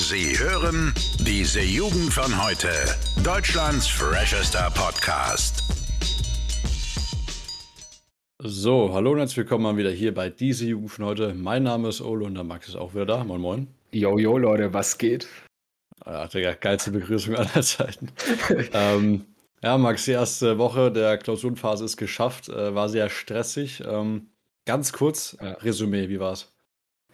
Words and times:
Sie 0.00 0.38
hören 0.38 0.94
diese 1.18 1.60
Jugend 1.60 2.10
von 2.10 2.42
heute. 2.42 2.70
Deutschlands 3.22 3.86
freshester 3.86 4.70
Podcast. 4.70 5.62
So, 8.38 8.94
hallo 8.94 9.12
und 9.12 9.18
herzlich 9.18 9.36
willkommen 9.36 9.64
mal 9.64 9.76
wieder 9.76 9.90
hier 9.90 10.14
bei 10.14 10.30
diese 10.30 10.64
Jugend 10.64 10.90
von 10.90 11.04
heute. 11.04 11.34
Mein 11.34 11.64
Name 11.64 11.90
ist 11.90 12.00
Olo 12.00 12.24
und 12.24 12.34
der 12.34 12.44
Max 12.44 12.68
ist 12.68 12.76
auch 12.76 12.94
wieder 12.94 13.04
da. 13.04 13.24
Moin, 13.24 13.42
moin. 13.42 13.68
Yo, 13.92 14.18
yo, 14.18 14.38
Leute, 14.38 14.72
was 14.72 14.96
geht? 14.96 15.28
Ja, 16.06 16.26
Digga, 16.26 16.54
geilste 16.54 16.92
Begrüßung 16.92 17.36
aller 17.36 17.62
Zeiten. 17.62 18.10
ähm, 18.72 19.26
ja, 19.62 19.76
Max, 19.76 20.06
die 20.06 20.12
erste 20.12 20.56
Woche 20.56 20.90
der 20.90 21.18
Klausurenphase 21.18 21.84
ist 21.84 21.98
geschafft. 21.98 22.48
Äh, 22.48 22.74
war 22.74 22.88
sehr 22.88 23.10
stressig. 23.10 23.82
Ähm, 23.86 24.30
ganz 24.64 24.94
kurz, 24.94 25.36
ja. 25.42 25.52
Resümee, 25.60 26.08
wie 26.08 26.20
war's? 26.20 26.50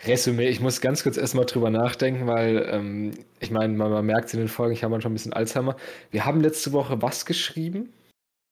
Resümee, 0.04 0.48
ich 0.48 0.60
muss 0.60 0.80
ganz 0.80 1.02
kurz 1.02 1.16
erstmal 1.16 1.46
drüber 1.46 1.70
nachdenken, 1.70 2.26
weil 2.26 2.68
ähm, 2.70 3.12
ich 3.40 3.50
meine, 3.50 3.72
man, 3.72 3.90
man 3.90 4.04
merkt 4.04 4.28
es 4.28 4.34
in 4.34 4.40
den 4.40 4.48
Folgen, 4.48 4.74
ich 4.74 4.84
habe 4.84 4.90
manchmal 4.90 5.10
ein 5.10 5.14
bisschen 5.14 5.32
Alzheimer. 5.32 5.76
Wir 6.10 6.26
haben 6.26 6.40
letzte 6.40 6.72
Woche 6.72 7.00
was 7.00 7.24
geschrieben? 7.24 7.92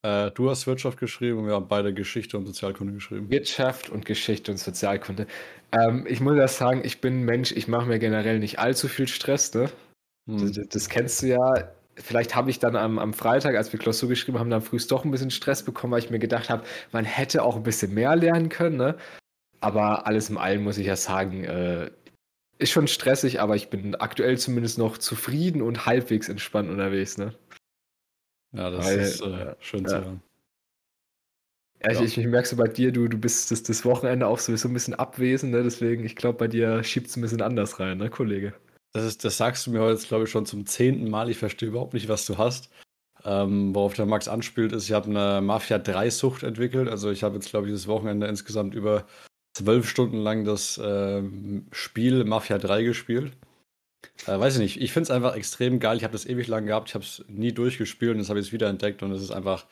Äh, 0.05 0.31
du 0.33 0.51
hast 0.51 0.67
Wirtschaft 0.67 0.99
geschrieben 0.99 1.39
und 1.39 1.47
wir 1.47 1.55
haben 1.55 1.69
beide 1.69 1.95
Geschichte 1.95 2.37
und 2.37 2.47
Sozialkunde 2.47 2.93
geschrieben. 2.93 3.31
Wirtschaft 3.31 3.89
und 3.89 4.05
Geschichte 4.05 4.53
und 4.53 4.59
Sozialkunde. 4.59 5.27
Ähm, 5.73 6.07
ich 6.09 6.21
muss 6.21 6.37
ja 6.37 6.49
sagen, 6.49 6.83
ich 6.85 7.01
bin 7.01 7.21
ein 7.21 7.25
Mensch, 7.25 7.53
ich 7.53 7.69
mache 7.69 7.87
mir 7.87 7.99
generell 7.99 8.39
nicht 8.39 8.59
allzu 8.59 8.89
viel 8.89 9.09
Stress, 9.09 9.55
ne? 9.55 9.71
Hm. 10.29 10.53
Das, 10.55 10.69
das, 10.69 10.89
kennst 10.89 11.23
du 11.23 11.29
ja. 11.29 11.69
Vielleicht 11.97 12.35
habe 12.35 12.51
ich 12.51 12.59
dann 12.59 12.77
am, 12.77 12.99
am 12.99 13.15
Freitag, 13.15 13.55
als 13.57 13.73
wir 13.73 13.79
Klausur 13.79 14.09
geschrieben 14.09 14.39
haben, 14.39 14.51
dann 14.51 14.63
frühst 14.63 14.91
doch 14.91 15.05
ein 15.05 15.11
bisschen 15.11 15.31
Stress 15.31 15.63
bekommen, 15.63 15.93
weil 15.93 16.01
ich 16.01 16.11
mir 16.11 16.19
gedacht 16.19 16.51
habe, 16.51 16.65
man 16.93 17.05
hätte 17.05 17.43
auch 17.43 17.57
ein 17.57 17.63
bisschen 17.63 17.95
mehr 17.95 18.17
lernen 18.17 18.49
können, 18.49 18.77
ne? 18.77 18.97
Aber 19.65 20.07
alles 20.07 20.31
im 20.31 20.39
Allen 20.39 20.63
muss 20.63 20.79
ich 20.79 20.87
ja 20.87 20.97
sagen, 20.97 21.45
äh, 21.45 21.91
ist 22.59 22.71
schon 22.71 22.87
stressig, 22.87 23.41
aber 23.41 23.57
ich 23.57 23.71
bin 23.71 23.95
aktuell 23.95 24.39
zumindest 24.39 24.79
noch 24.79 24.99
zufrieden 24.99 25.63
und 25.63 25.87
halbwegs 25.87 26.29
entspannt 26.29 26.71
unterwegs, 26.71 27.19
ne? 27.19 27.35
Ja, 28.53 28.71
das 28.71 28.87
Weil, 28.87 28.99
ist 28.99 29.21
äh, 29.21 29.55
schön 29.59 29.85
ja. 29.85 29.89
zu 29.89 30.05
hören. 30.05 30.23
Ja, 31.83 31.91
ich, 31.91 32.01
ich, 32.01 32.19
ich 32.19 32.27
merke 32.27 32.49
so 32.49 32.57
bei 32.57 32.69
dir, 32.69 32.93
du, 32.93 33.09
du 33.09 33.19
bist 33.19 33.51
das, 33.51 33.63
das 33.63 33.85
Wochenende 33.85 34.27
auch 34.27 34.39
sowieso 34.39 34.69
ein 34.69 34.75
bisschen 34.75 34.95
abwesend, 34.95 35.53
ne? 35.53 35.63
deswegen, 35.63 36.05
ich 36.05 36.17
glaube, 36.17 36.39
bei 36.39 36.49
dir 36.49 36.83
schiebt 36.85 37.09
es 37.09 37.17
ein 37.17 37.21
bisschen 37.21 37.43
anders 37.43 37.79
rein, 37.81 37.99
ne, 37.99 38.09
Kollege? 38.09 38.55
Das, 38.93 39.05
ist, 39.05 39.25
das 39.25 39.37
sagst 39.37 39.67
du 39.67 39.73
mir 39.73 39.81
heute, 39.81 40.07
glaube 40.07 40.25
ich, 40.25 40.31
schon 40.31 40.47
zum 40.47 40.67
zehnten 40.67 41.11
Mal. 41.11 41.29
Ich 41.29 41.39
verstehe 41.39 41.69
überhaupt 41.69 41.95
nicht, 41.95 42.09
was 42.09 42.27
du 42.27 42.39
hast. 42.39 42.71
Ähm, 43.25 43.75
worauf 43.75 43.95
der 43.95 44.07
Max 44.07 44.29
anspielt, 44.29 44.73
ist, 44.73 44.85
ich 44.85 44.93
habe 44.93 45.11
eine 45.11 45.41
Mafia 45.43 45.79
3-Sucht 45.79 46.45
entwickelt. 46.45 46.89
Also 46.89 47.11
ich 47.11 47.25
habe 47.25 47.35
jetzt, 47.35 47.51
glaube 47.51 47.67
ich, 47.67 47.73
das 47.73 47.89
Wochenende 47.89 48.29
insgesamt 48.29 48.75
über 48.75 49.05
zwölf 49.55 49.89
Stunden 49.89 50.19
lang 50.19 50.45
das 50.45 50.79
äh, 50.79 51.23
Spiel 51.73 52.25
Mafia 52.25 52.59
3 52.59 52.83
gespielt. 52.83 53.33
Äh, 54.27 54.39
weiß 54.39 54.55
ich 54.55 54.61
nicht, 54.61 54.81
ich 54.81 54.93
finde 54.93 55.05
es 55.05 55.11
einfach 55.11 55.37
extrem 55.37 55.81
geil. 55.81 55.97
Ich 55.97 56.05
habe 56.05 56.13
das 56.13 56.27
ewig 56.27 56.49
lang 56.49 56.67
gehabt, 56.67 56.89
ich 56.89 56.95
habe 56.95 57.05
es 57.05 57.25
nie 57.29 57.53
durchgespielt 57.53 58.13
und 58.13 58.19
das 58.19 58.29
habe 58.29 58.39
ich 58.39 58.47
jetzt 58.47 58.53
wieder 58.53 58.69
entdeckt 58.69 59.03
und 59.03 59.13
es 59.13 59.23
ist 59.23 59.31
einfach 59.31 59.67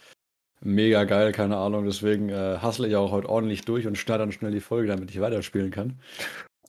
mega 0.60 1.04
geil, 1.04 1.32
keine 1.32 1.56
Ahnung. 1.56 1.84
Deswegen 1.84 2.28
äh, 2.28 2.58
hustle 2.62 2.88
ich 2.88 2.96
auch 2.96 3.10
heute 3.10 3.28
ordentlich 3.28 3.62
durch 3.62 3.86
und 3.86 3.98
schneide 3.98 4.20
dann 4.20 4.32
schnell 4.32 4.52
die 4.52 4.60
Folge, 4.60 4.88
damit 4.88 5.10
ich 5.10 5.20
weiterspielen 5.20 5.70
kann. 5.70 5.98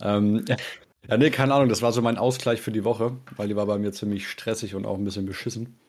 Ähm, 0.01 0.43
ja, 1.07 1.17
nee, 1.17 1.29
keine 1.29 1.53
Ahnung, 1.53 1.69
das 1.69 1.81
war 1.81 1.91
so 1.91 2.01
mein 2.01 2.17
Ausgleich 2.17 2.61
für 2.61 2.71
die 2.71 2.83
Woche, 2.83 3.15
weil 3.35 3.47
die 3.47 3.55
war 3.55 3.67
bei 3.67 3.77
mir 3.77 3.91
ziemlich 3.91 4.27
stressig 4.27 4.75
und 4.75 4.85
auch 4.85 4.97
ein 4.97 5.05
bisschen 5.05 5.25
beschissen. 5.25 5.79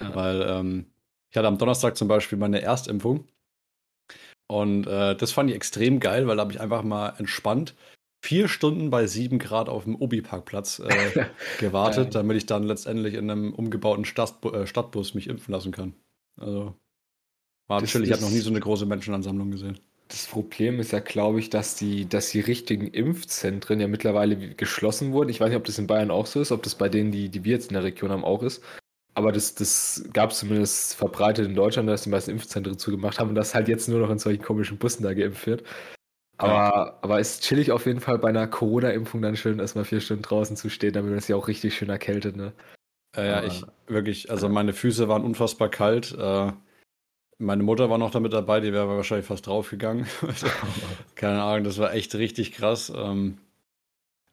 Ja. 0.00 0.14
Weil 0.14 0.42
ähm, 0.42 0.86
ich 1.30 1.36
hatte 1.36 1.48
am 1.48 1.58
Donnerstag 1.58 1.96
zum 1.96 2.08
Beispiel 2.08 2.38
meine 2.38 2.60
Erstimpfung 2.60 3.26
und 4.48 4.86
äh, 4.86 5.16
das 5.16 5.32
fand 5.32 5.50
ich 5.50 5.56
extrem 5.56 6.00
geil, 6.00 6.26
weil 6.26 6.36
da 6.36 6.42
habe 6.42 6.52
ich 6.52 6.60
einfach 6.60 6.82
mal 6.82 7.14
entspannt 7.18 7.74
vier 8.26 8.48
Stunden 8.48 8.90
bei 8.90 9.06
sieben 9.06 9.38
Grad 9.38 9.68
auf 9.68 9.84
dem 9.84 9.94
Obi-Parkplatz 9.94 10.80
äh, 10.80 11.26
gewartet, 11.60 12.14
damit 12.14 12.36
ich 12.36 12.46
dann 12.46 12.64
letztendlich 12.64 13.14
in 13.14 13.30
einem 13.30 13.54
umgebauten 13.54 14.04
Stadtbu 14.04 14.50
äh, 14.50 14.66
Stadtbus 14.66 15.14
mich 15.14 15.28
impfen 15.28 15.52
lassen 15.52 15.70
kann. 15.70 15.94
Also 16.36 16.74
war 17.68 17.80
das 17.80 17.90
chillig. 17.90 18.08
Ich 18.08 18.12
habe 18.12 18.22
noch 18.22 18.30
nie 18.30 18.40
so 18.40 18.50
eine 18.50 18.60
große 18.60 18.84
Menschenansammlung 18.84 19.52
gesehen. 19.52 19.78
Das 20.08 20.26
Problem 20.26 20.80
ist 20.80 20.92
ja, 20.92 21.00
glaube 21.00 21.40
ich, 21.40 21.50
dass 21.50 21.76
die, 21.76 22.08
dass 22.08 22.30
die 22.30 22.40
richtigen 22.40 22.88
Impfzentren 22.88 23.80
ja 23.80 23.88
mittlerweile 23.88 24.36
geschlossen 24.54 25.12
wurden. 25.12 25.30
Ich 25.30 25.40
weiß 25.40 25.48
nicht, 25.48 25.56
ob 25.56 25.64
das 25.64 25.78
in 25.78 25.88
Bayern 25.88 26.10
auch 26.10 26.26
so 26.26 26.40
ist, 26.40 26.52
ob 26.52 26.62
das 26.62 26.76
bei 26.76 26.88
denen, 26.88 27.10
die, 27.10 27.28
die 27.28 27.44
wir 27.44 27.52
jetzt 27.52 27.68
in 27.70 27.74
der 27.74 27.82
Region 27.82 28.10
haben, 28.10 28.24
auch 28.24 28.42
ist. 28.42 28.62
Aber 29.16 29.32
das, 29.32 29.54
das 29.54 30.04
gab 30.12 30.30
es 30.30 30.40
zumindest 30.40 30.94
verbreitet 30.94 31.46
in 31.46 31.54
Deutschland, 31.54 31.88
dass 31.88 32.02
die 32.02 32.10
meisten 32.10 32.32
Impfzentren 32.32 32.78
zugemacht 32.78 33.18
haben 33.18 33.30
und 33.30 33.34
dass 33.34 33.54
halt 33.54 33.66
jetzt 33.66 33.88
nur 33.88 33.98
noch 33.98 34.10
in 34.10 34.18
solchen 34.18 34.42
komischen 34.42 34.76
Bussen 34.76 35.04
da 35.04 35.14
geimpft 35.14 35.46
wird. 35.46 35.64
Aber, 36.36 36.52
ja. 36.52 36.98
aber 37.00 37.18
ist 37.18 37.42
chillig 37.42 37.72
auf 37.72 37.86
jeden 37.86 38.00
Fall 38.00 38.18
bei 38.18 38.28
einer 38.28 38.46
Corona-Impfung 38.46 39.22
dann 39.22 39.34
schön, 39.34 39.58
erstmal 39.58 39.86
vier 39.86 40.02
Stunden 40.02 40.22
draußen 40.22 40.54
zu 40.54 40.68
stehen, 40.68 40.92
damit 40.92 41.10
man 41.10 41.20
sich 41.20 41.34
auch 41.34 41.48
richtig 41.48 41.74
schön 41.74 41.88
erkältet, 41.88 42.36
ne? 42.36 42.52
Äh, 43.16 43.26
ja, 43.26 43.42
ich 43.42 43.64
wirklich, 43.86 44.30
also 44.30 44.50
meine 44.50 44.74
Füße 44.74 45.08
waren 45.08 45.24
unfassbar 45.24 45.70
kalt. 45.70 46.14
Äh, 46.18 46.52
meine 47.38 47.62
Mutter 47.62 47.88
war 47.88 47.96
noch 47.96 48.10
damit 48.10 48.34
dabei, 48.34 48.60
die 48.60 48.74
wäre 48.74 48.86
wahrscheinlich 48.86 49.26
fast 49.26 49.46
draufgegangen. 49.46 50.06
also, 50.20 50.46
keine 51.14 51.42
Ahnung, 51.42 51.64
das 51.64 51.78
war 51.78 51.94
echt 51.94 52.14
richtig 52.16 52.52
krass. 52.52 52.92
Ähm, 52.94 53.38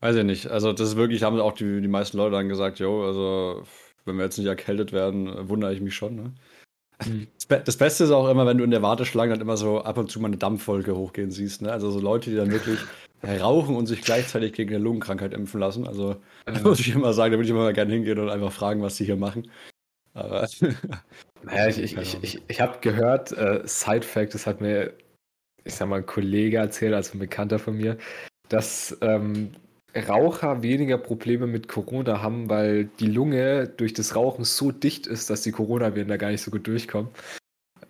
weiß 0.02 0.18
ich 0.18 0.26
nicht. 0.26 0.48
Also, 0.48 0.74
das 0.74 0.90
ist 0.90 0.96
wirklich, 0.98 1.24
haben 1.24 1.40
auch 1.40 1.54
die, 1.54 1.80
die 1.80 1.88
meisten 1.88 2.18
Leute 2.18 2.36
dann 2.36 2.50
gesagt, 2.50 2.80
jo, 2.80 3.06
also 3.06 3.64
wenn 4.06 4.18
wir 4.18 4.25
jetzt 4.25 4.38
nicht 4.38 4.47
erkältet 4.47 4.91
werden, 4.91 5.50
wundere 5.50 5.74
ich 5.74 5.81
mich 5.81 5.96
schon. 5.96 6.16
Ne? 6.16 6.34
Mhm. 7.06 7.28
Das 7.66 7.75
Beste 7.75 8.03
ist 8.06 8.12
auch 8.12 8.30
immer, 8.30 8.46
wenn 8.46 8.59
du 8.59 8.64
in 8.64 8.72
der 8.72 8.84
Warteschlange 8.84 9.34
dann 9.34 9.41
immer 9.41 9.58
so 9.58 9.81
ab 9.81 9.97
und 9.97 10.12
zu 10.12 10.22
mal 10.22 10.28
eine 10.28 10.38
Dampfwolke 10.38 10.96
hochgehen 10.96 11.31
siehst. 11.31 11.62
Ne? 11.62 11.72
Also 11.72 11.91
so 11.91 12.00
Leute, 12.00 12.30
die 12.30 12.36
dann 12.36 12.52
wirklich 12.52 12.80
rauchen 13.42 13.75
und 13.75 13.88
sich 13.88 14.02
gleichzeitig 14.02 14.53
gegen 14.53 14.74
eine 14.74 14.84
Lungenkrankheit 14.84 15.34
impfen 15.34 15.59
lassen. 15.59 15.88
Also 15.88 16.18
da 16.46 16.59
muss 16.62 16.80
ich 16.80 16.94
immer 16.94 17.13
sagen, 17.13 17.31
da 17.31 17.38
würde 17.38 17.46
ich 17.46 17.52
immer 17.52 17.63
mal 17.63 17.74
gerne 17.74 17.92
hingehen 17.92 18.19
und 18.19 18.30
einfach 18.30 18.52
fragen, 18.52 18.81
was 18.81 18.96
die 18.96 19.06
hier 19.06 19.18
machen. 19.18 19.50
Aber 20.13 20.47
naja, 21.44 21.68
ich, 21.68 21.80
ich, 21.80 21.97
ich, 21.97 22.18
ich, 22.22 22.42
ich 22.47 22.62
habe 22.62 22.80
gehört, 22.81 23.31
äh, 23.31 23.62
Side 23.66 24.03
Fact, 24.03 24.34
das 24.34 24.46
hat 24.46 24.62
mir, 24.62 24.94
ich 25.63 25.74
sag 25.74 25.90
mal, 25.90 25.97
ein 25.97 26.06
Kollege 26.06 26.58
erzählt, 26.58 26.94
also 26.94 27.16
ein 27.16 27.19
Bekannter 27.19 27.59
von 27.59 27.75
mir, 27.75 27.97
dass 28.50 28.97
ähm, 29.02 29.52
Raucher 29.96 30.64
weniger 30.64 30.98
Probleme 30.98 31.46
mit 31.46 31.68
Corona 31.68 32.22
haben, 32.22 32.50
weil 32.50 32.86
die 32.86 33.08
Lunge 33.08 33.68
durch 33.68 33.94
das 33.94 34.16
Rauchen 34.16 34.44
so 34.44 34.72
dicht 34.72 35.06
ist, 35.08 35.30
dass 35.30 35.42
die 35.42 35.52
Coronaviren 35.52 36.08
da 36.08 36.18
gar 36.18 36.31
nicht 36.31 36.42
so 36.42 36.52
gut 36.52 36.66
durchkommen. 36.68 37.12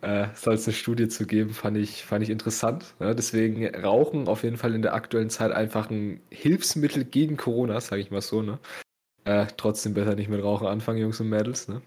Äh, 0.02 0.28
soll 0.36 0.56
es 0.56 0.68
eine 0.68 0.74
Studie 0.74 1.08
zu 1.08 1.26
geben, 1.26 1.52
fand 1.52 1.78
ich, 1.78 2.04
fand 2.04 2.24
ich 2.24 2.30
interessant. 2.30 2.94
Ja, 3.00 3.14
deswegen 3.14 3.66
Rauchen 3.74 4.28
auf 4.28 4.44
jeden 4.44 4.58
Fall 4.58 4.76
in 4.76 4.82
der 4.82 4.96
aktuellen 4.96 5.30
Zeit 5.30 5.54
einfach 5.54 5.90
ein 5.90 6.20
Hilfsmittel 6.30 7.06
gegen 7.06 7.38
Corona, 7.38 7.80
sage 7.80 8.02
ich 8.02 8.12
mal 8.12 8.22
so. 8.22 8.42
Ne? 8.42 8.60
Äh, 9.24 9.48
trotzdem 9.56 9.94
besser 9.94 10.16
nicht 10.16 10.30
mit 10.30 10.44
Rauchen 10.44 10.68
anfangen, 10.68 11.00
Jungs 11.00 11.22
und 11.22 11.30
Mädels. 11.30 11.70
Ne? 11.70 11.82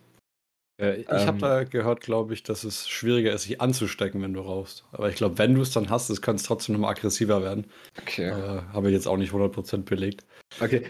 Äh, 0.78 1.00
ich 1.00 1.09
ähm, 1.09 1.26
habe 1.26 1.38
da 1.38 1.64
gehört, 1.64 2.00
glaube 2.00 2.34
ich, 2.34 2.42
dass 2.42 2.64
es 2.64 2.88
schwieriger 2.88 3.32
ist, 3.32 3.42
sich 3.42 3.60
anzustecken, 3.60 4.20
wenn 4.22 4.34
du 4.34 4.41
rauchst. 4.41 4.84
Aber 4.92 5.09
ich 5.09 5.16
glaube, 5.16 5.38
wenn 5.38 5.54
du 5.54 5.62
es 5.62 5.70
dann 5.70 5.88
hast, 5.88 6.10
es 6.10 6.20
kann 6.20 6.37
es 6.37 6.42
trotzdem 6.42 6.75
nochmal 6.75 6.91
aggressiver 6.92 7.42
werden. 7.42 7.66
Okay. 8.00 8.28
Äh, 8.28 8.62
habe 8.72 8.88
ich 8.88 8.94
jetzt 8.94 9.09
auch 9.09 9.16
nicht 9.16 9.32
100% 9.32 9.84
belegt. 9.84 10.25
Okay, 10.60 10.82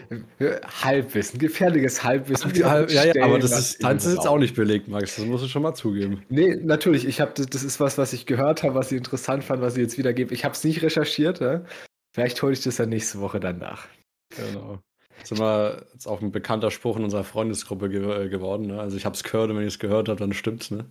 Halbwissen, 0.83 1.39
gefährliches 1.39 2.03
Halbwissen. 2.03 2.53
Ja, 2.53 2.85
ja, 2.85 3.05
ja, 3.05 3.23
aber 3.23 3.39
das 3.39 3.57
ist, 3.57 3.83
das 3.83 4.05
ist 4.05 4.15
jetzt 4.15 4.27
auch 4.27 4.37
nicht 4.37 4.55
belegt, 4.55 4.87
Max. 4.87 5.15
Das 5.15 5.25
musst 5.25 5.43
du 5.43 5.47
schon 5.47 5.63
mal 5.63 5.73
zugeben. 5.73 6.21
Nee, 6.29 6.55
natürlich. 6.55 7.07
Ich 7.07 7.19
habe 7.19 7.31
das, 7.35 7.47
das 7.47 7.63
ist 7.63 7.79
was, 7.79 7.97
was 7.97 8.13
ich 8.13 8.25
gehört 8.25 8.63
habe, 8.63 8.75
was 8.75 8.91
ich 8.91 8.97
interessant 8.97 9.43
fand, 9.43 9.61
was 9.61 9.75
ich 9.75 9.81
jetzt 9.81 9.97
wiedergebe. 9.97 10.33
Ich 10.33 10.45
habe 10.45 10.53
es 10.53 10.63
nicht 10.63 10.83
recherchiert. 10.83 11.39
Ja? 11.39 11.65
Vielleicht 12.13 12.41
hole 12.43 12.53
ich 12.53 12.61
das 12.61 12.75
dann 12.75 12.89
nächste 12.89 13.19
Woche 13.19 13.39
dann 13.39 13.57
nach. 13.57 13.87
Genau. 14.35 14.79
Das 15.19 15.31
ist 15.31 15.37
immer 15.37 15.81
jetzt 15.93 16.07
auch 16.07 16.21
ein 16.21 16.31
bekannter 16.31 16.71
Spruch 16.71 16.97
in 16.97 17.03
unserer 17.03 17.23
Freundesgruppe 17.23 17.89
ge 17.89 18.25
äh, 18.25 18.29
geworden. 18.29 18.67
Ne? 18.67 18.79
Also 18.79 18.97
ich 18.97 19.05
habe 19.05 19.15
es 19.15 19.23
gehört 19.23 19.49
und 19.49 19.57
wenn 19.57 19.63
ich 19.63 19.73
es 19.73 19.79
gehört 19.79 20.09
habe, 20.09 20.19
dann 20.19 20.33
stimmt's. 20.33 20.71
Ne? 20.71 20.85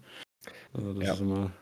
Also 0.75 0.92
das 0.94 1.04
ja. 1.06 1.14
ist 1.14 1.20
immer, 1.20 1.53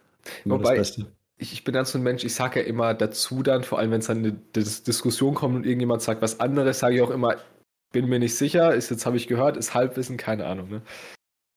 immer 0.44 0.58
Wobei, 0.58 0.76
das 0.76 0.96
Beste. 0.96 1.12
Ich, 1.36 1.52
ich 1.52 1.64
bin 1.64 1.74
dann 1.74 1.84
so 1.84 1.98
ein 1.98 2.02
Mensch, 2.02 2.24
ich 2.24 2.34
sage 2.34 2.60
ja 2.60 2.66
immer 2.66 2.94
dazu 2.94 3.42
dann, 3.42 3.64
vor 3.64 3.78
allem 3.78 3.90
wenn 3.90 4.00
es 4.00 4.06
dann 4.06 4.18
eine 4.18 4.32
Dis 4.32 4.82
Diskussion 4.84 5.34
kommt 5.34 5.56
und 5.56 5.66
irgendjemand 5.66 6.02
sagt 6.02 6.22
was 6.22 6.40
anderes, 6.40 6.78
sage 6.78 6.96
ich 6.96 7.02
auch 7.02 7.10
immer, 7.10 7.36
bin 7.92 8.08
mir 8.08 8.18
nicht 8.18 8.36
sicher, 8.36 8.74
ist 8.74 8.90
jetzt 8.90 9.06
habe 9.06 9.16
ich 9.16 9.28
gehört, 9.28 9.56
ist 9.56 9.74
Halbwissen, 9.74 10.16
keine 10.16 10.46
Ahnung. 10.46 10.68
Ne? 10.68 10.82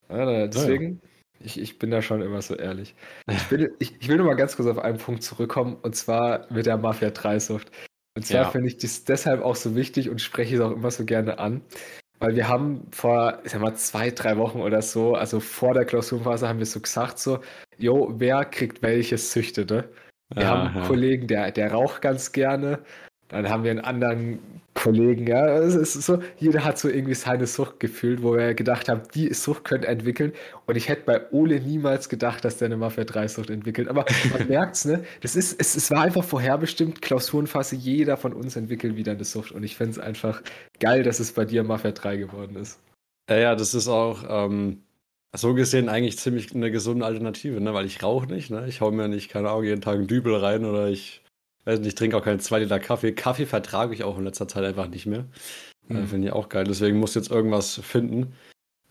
Ja, 0.10 0.48
deswegen, 0.48 1.02
ja, 1.04 1.46
Ich, 1.46 1.60
ich 1.60 1.80
bin 1.80 1.92
da 1.92 2.02
schon 2.02 2.22
immer 2.22 2.42
so 2.42 2.56
ehrlich. 2.56 2.96
Ich 3.30 3.52
will, 3.52 3.76
ich, 3.80 3.96
ich 4.00 4.08
will 4.08 4.18
nur 4.18 4.26
mal 4.26 4.36
ganz 4.36 4.56
kurz 4.56 4.68
auf 4.68 4.80
einen 4.80 4.98
Punkt 4.98 5.24
zurückkommen 5.24 5.76
und 5.82 5.96
zwar 5.96 6.52
mit 6.52 6.66
der 6.66 6.78
Mafia 6.78 7.10
3-Sucht. 7.10 7.72
Und 8.18 8.26
zwar 8.26 8.42
ja. 8.42 8.50
finde 8.50 8.68
ich 8.68 8.78
das 8.78 9.04
deshalb 9.04 9.44
auch 9.44 9.56
so 9.56 9.76
wichtig 9.76 10.10
und 10.10 10.20
spreche 10.20 10.56
es 10.56 10.62
auch 10.62 10.72
immer 10.72 10.90
so 10.90 11.06
gerne 11.06 11.38
an, 11.38 11.62
weil 12.18 12.36
wir 12.36 12.48
haben 12.48 12.88
vor, 12.92 13.38
ich 13.44 13.52
sag 13.52 13.62
mal, 13.62 13.76
zwei, 13.76 14.10
drei 14.10 14.38
Wochen 14.38 14.60
oder 14.60 14.82
so, 14.82 15.14
also 15.14 15.40
vor 15.40 15.76
der 15.76 15.86
Klausurphase 15.86 16.50
haben 16.50 16.58
wir 16.58 16.66
so 16.66 16.80
gesagt, 16.80 17.20
so, 17.20 17.42
jo, 17.78 18.12
wer 18.18 18.44
kriegt 18.46 18.82
welches 18.82 19.32
Süchte, 19.32 19.68
ne? 19.68 19.88
Wir 20.34 20.42
ja, 20.42 20.50
haben 20.50 20.68
einen 20.70 20.78
ja. 20.78 20.88
Kollegen, 20.88 21.28
der, 21.28 21.52
der 21.52 21.72
raucht 21.72 22.02
ganz 22.02 22.32
gerne. 22.32 22.80
Dann 23.30 23.50
haben 23.50 23.64
wir 23.64 23.72
einen 23.72 23.82
anderen 23.82 24.40
Kollegen, 24.74 25.26
ja. 25.28 25.58
Es 25.58 25.76
ist 25.76 25.94
so, 25.94 26.20
jeder 26.38 26.64
hat 26.64 26.78
so 26.78 26.88
irgendwie 26.88 27.16
seine 27.16 27.48
Sucht 27.48 27.80
gefühlt, 27.80 28.22
wo 28.22 28.36
wir 28.36 28.54
gedacht 28.54 28.88
haben, 28.88 29.02
die 29.16 29.34
Sucht 29.34 29.66
könnte 29.66 29.88
entwickeln. 29.88 30.34
Und 30.66 30.76
ich 30.76 30.88
hätte 30.88 31.02
bei 31.06 31.32
Ole 31.32 31.60
niemals 31.60 32.10
gedacht, 32.10 32.46
dass 32.46 32.58
der 32.58 32.68
eine 32.68 32.78
Mafia 32.78 33.04
3 33.04 33.28
Sucht 33.28 33.50
entwickelt. 33.50 33.90
Aber 33.90 34.06
man 34.32 34.48
merkt's, 34.50 34.86
ne? 34.86 35.04
Das 35.22 35.36
ist, 35.36 35.60
es, 35.60 35.76
es 35.76 35.90
war 35.92 36.04
einfach 36.04 36.24
vorherbestimmt, 36.24 37.02
Klausurenphase, 37.02 37.76
jeder 37.76 38.18
von 38.18 38.34
uns 38.34 38.56
entwickelt 38.56 38.96
wieder 38.96 39.14
eine 39.14 39.24
Sucht. 39.24 39.52
Und 39.52 39.64
ich 39.64 39.76
finde 39.76 39.92
es 39.94 40.00
einfach 40.00 40.42
geil, 40.80 41.04
dass 41.04 41.20
es 41.20 41.32
bei 41.32 41.44
dir 41.44 41.64
Mafia 41.64 41.92
3 41.92 42.18
geworden 42.18 42.56
ist. 42.56 42.80
Ja, 43.30 43.38
ja, 43.38 43.56
das 43.56 43.74
ist 43.74 43.88
auch 43.88 44.24
ähm, 44.30 44.84
so 45.36 45.54
gesehen 45.54 45.90
eigentlich 45.90 46.18
ziemlich 46.18 46.54
eine 46.56 46.72
gesunde 46.72 47.06
Alternative, 47.06 47.60
ne? 47.60 47.74
Weil 47.74 47.88
ich 47.88 48.04
rauche 48.04 48.28
nicht, 48.28 48.52
ne? 48.52 48.68
Ich 48.68 48.80
hau 48.80 48.92
mir 48.92 49.08
nicht, 49.08 49.30
keine 49.30 49.50
Ahnung, 49.50 49.64
jeden 49.64 49.82
Tag 49.82 49.96
einen 49.96 50.08
Dübel 50.08 50.36
rein 50.36 50.64
oder 50.64 50.88
ich 50.88 51.24
weiß 51.68 51.80
nicht, 51.80 51.90
ich 51.90 51.96
trinke 51.96 52.18
auch 52.18 52.24
keinen 52.24 52.40
2 52.40 52.60
Liter 52.60 52.80
Kaffee. 52.80 53.12
Kaffee 53.12 53.46
vertrage 53.46 53.94
ich 53.94 54.04
auch 54.04 54.18
in 54.18 54.24
letzter 54.24 54.48
Zeit 54.48 54.64
einfach 54.64 54.88
nicht 54.88 55.06
mehr. 55.06 55.26
Mhm. 55.88 55.98
Äh, 55.98 56.08
Finde 56.08 56.28
ich 56.28 56.34
auch 56.34 56.50
geil. 56.50 56.64
Deswegen 56.64 56.98
muss 56.98 57.12
ich 57.12 57.16
jetzt 57.18 57.32
irgendwas 57.32 57.76
finden. 57.84 58.34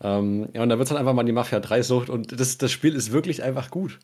Ähm, 0.01 0.49
ja, 0.53 0.61
und 0.61 0.69
da 0.69 0.77
wird 0.77 0.85
es 0.85 0.89
dann 0.89 0.97
einfach 0.97 1.13
mal 1.13 1.23
die 1.23 1.31
Mafia 1.31 1.59
3-Sucht. 1.59 2.09
Und 2.09 2.39
das, 2.39 2.57
das 2.57 2.71
Spiel 2.71 2.95
ist 2.95 3.11
wirklich 3.11 3.43
einfach 3.43 3.71
gut. 3.71 3.99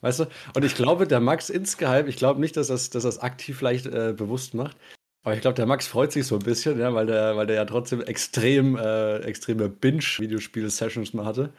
Weißt 0.00 0.20
du? 0.20 0.26
Und 0.54 0.64
ich 0.64 0.74
glaube, 0.74 1.06
der 1.06 1.20
Max 1.20 1.48
insgeheim, 1.48 2.06
ich 2.06 2.16
glaube 2.16 2.40
nicht, 2.40 2.56
dass 2.56 2.66
das, 2.68 2.90
dass 2.90 3.04
das 3.04 3.18
aktiv 3.18 3.56
vielleicht 3.56 3.86
äh, 3.86 4.12
bewusst 4.16 4.54
macht. 4.54 4.76
Aber 5.24 5.34
ich 5.34 5.40
glaube, 5.40 5.54
der 5.54 5.66
Max 5.66 5.86
freut 5.86 6.12
sich 6.12 6.26
so 6.26 6.36
ein 6.36 6.44
bisschen, 6.44 6.78
ja, 6.78 6.94
weil 6.94 7.06
der, 7.06 7.36
weil 7.36 7.46
der 7.46 7.56
ja 7.56 7.64
trotzdem 7.64 8.00
extrem, 8.00 8.76
äh, 8.76 9.18
extreme 9.18 9.68
Binge-Videospiel-Sessions 9.68 11.14
mal 11.14 11.24
hatte. 11.24 11.52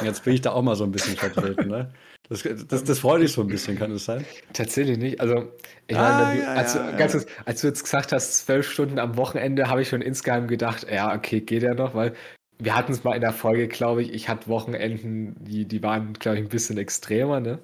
Und 0.00 0.06
jetzt 0.06 0.24
bin 0.24 0.34
ich 0.34 0.40
da 0.40 0.52
auch 0.52 0.62
mal 0.62 0.76
so 0.76 0.84
ein 0.84 0.92
bisschen 0.92 1.16
vertreten, 1.16 1.68
ne? 1.68 1.92
Das, 2.28 2.42
das, 2.42 2.82
das 2.82 2.98
freut 2.98 3.22
dich 3.22 3.32
so 3.32 3.42
ein 3.42 3.46
bisschen, 3.46 3.78
kann 3.78 3.92
es 3.92 4.04
sein? 4.04 4.24
Tatsächlich 4.52 4.98
nicht. 4.98 5.20
Also, 5.20 5.52
ich 5.86 5.96
ah, 5.96 6.24
meine, 6.24 6.42
ja, 6.42 6.54
als, 6.54 6.74
ja, 6.74 6.90
du, 6.90 6.96
ganz, 6.98 7.14
ja. 7.14 7.20
als 7.44 7.60
du 7.60 7.68
jetzt 7.68 7.84
gesagt 7.84 8.10
hast, 8.12 8.38
zwölf 8.38 8.68
Stunden 8.68 8.98
am 8.98 9.16
Wochenende, 9.16 9.68
habe 9.68 9.82
ich 9.82 9.88
schon 9.88 10.02
insgeheim 10.02 10.48
gedacht, 10.48 10.86
ja, 10.90 11.14
okay, 11.14 11.40
geht 11.40 11.62
ja 11.62 11.74
noch, 11.74 11.94
weil 11.94 12.14
wir 12.58 12.74
hatten 12.74 12.92
es 12.92 13.04
mal 13.04 13.14
in 13.14 13.20
der 13.20 13.32
Folge, 13.32 13.68
glaube 13.68 14.02
ich, 14.02 14.12
ich 14.12 14.28
hatte 14.28 14.48
Wochenenden, 14.48 15.36
die, 15.38 15.66
die 15.66 15.82
waren, 15.82 16.14
glaube 16.14 16.38
ich, 16.38 16.44
ein 16.44 16.48
bisschen 16.48 16.78
extremer, 16.78 17.40
ne? 17.40 17.60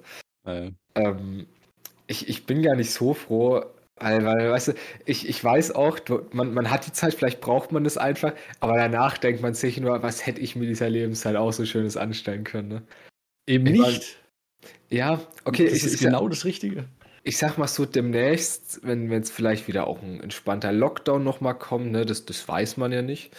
Ähm, 0.95 1.47
ich, 2.07 2.29
ich 2.29 2.45
bin 2.45 2.61
gar 2.61 2.75
nicht 2.75 2.91
so 2.91 3.13
froh, 3.13 3.63
weil, 4.03 4.25
weil 4.25 4.51
weißt 4.51 4.69
du, 4.69 4.73
ich, 5.05 5.27
ich 5.27 5.43
weiß 5.43 5.71
auch, 5.71 5.99
man, 6.31 6.53
man 6.53 6.69
hat 6.69 6.85
die 6.85 6.91
Zeit, 6.91 7.13
vielleicht 7.13 7.41
braucht 7.41 7.71
man 7.71 7.83
das 7.83 7.97
einfach, 7.97 8.33
aber 8.59 8.75
danach 8.75 9.17
denkt 9.17 9.41
man 9.41 9.53
sich 9.53 9.79
nur, 9.79 10.03
was 10.03 10.25
hätte 10.25 10.41
ich 10.41 10.55
mit 10.55 10.69
dieser 10.69 10.89
Lebenszeit 10.89 11.35
auch 11.35 11.51
so 11.51 11.65
Schönes 11.65 11.97
anstellen 11.97 12.43
können, 12.43 12.67
ne? 12.67 12.83
Eben 13.47 13.65
ich 13.67 13.79
nicht. 13.79 14.17
Ja, 14.89 15.21
okay. 15.45 15.69
Das 15.69 15.83
ist 15.83 15.99
genau 15.99 16.27
das 16.27 16.45
Richtige. 16.45 16.85
Ich 17.23 17.37
sag 17.37 17.57
mal 17.57 17.67
so, 17.67 17.85
demnächst, 17.85 18.81
wenn 18.83 19.11
es 19.11 19.31
vielleicht 19.31 19.67
wieder 19.67 19.87
auch 19.87 20.01
ein 20.01 20.21
entspannter 20.21 20.71
Lockdown 20.73 21.23
nochmal 21.23 21.57
kommt, 21.57 21.91
ne, 21.91 22.05
das, 22.05 22.25
das 22.25 22.47
weiß 22.47 22.77
man 22.77 22.91
ja 22.91 23.01
nicht. 23.01 23.31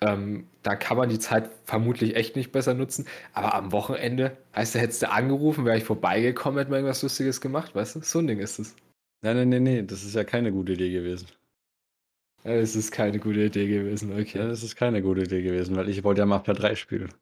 Ähm, 0.00 0.48
da 0.62 0.74
kann 0.74 0.96
man 0.96 1.08
die 1.08 1.20
Zeit 1.20 1.50
vermutlich 1.64 2.16
echt 2.16 2.34
nicht 2.34 2.50
besser 2.50 2.74
nutzen. 2.74 3.06
Aber 3.32 3.54
am 3.54 3.70
Wochenende, 3.70 4.36
heißt 4.56 4.74
du, 4.74 4.80
hättest 4.80 5.02
du 5.02 5.10
angerufen, 5.10 5.64
wäre 5.64 5.78
ich 5.78 5.84
vorbeigekommen, 5.84 6.58
hätte 6.58 6.70
man 6.70 6.80
irgendwas 6.80 7.02
Lustiges 7.02 7.40
gemacht, 7.40 7.74
weißt 7.74 7.96
du? 7.96 8.00
So 8.00 8.18
ein 8.18 8.26
Ding 8.26 8.40
ist 8.40 8.58
es. 8.58 8.74
Nein, 9.22 9.36
nein, 9.36 9.48
nein, 9.50 9.62
nein, 9.62 9.86
das 9.86 10.04
ist 10.04 10.14
ja 10.14 10.24
keine 10.24 10.52
gute 10.52 10.72
Idee 10.72 10.90
gewesen. 10.92 11.28
Ja, 12.44 12.56
das 12.58 12.74
ist 12.74 12.90
keine 12.90 13.18
gute 13.20 13.40
Idee 13.44 13.68
gewesen, 13.68 14.12
okay. 14.12 14.38
Ja, 14.38 14.48
das 14.48 14.62
ist 14.64 14.74
keine 14.74 15.00
gute 15.00 15.22
Idee 15.22 15.42
gewesen, 15.42 15.76
weil 15.76 15.88
ich 15.88 16.02
wollte 16.02 16.20
ja 16.20 16.26
Mafia 16.26 16.54
3 16.54 16.74
spielen. 16.74 17.14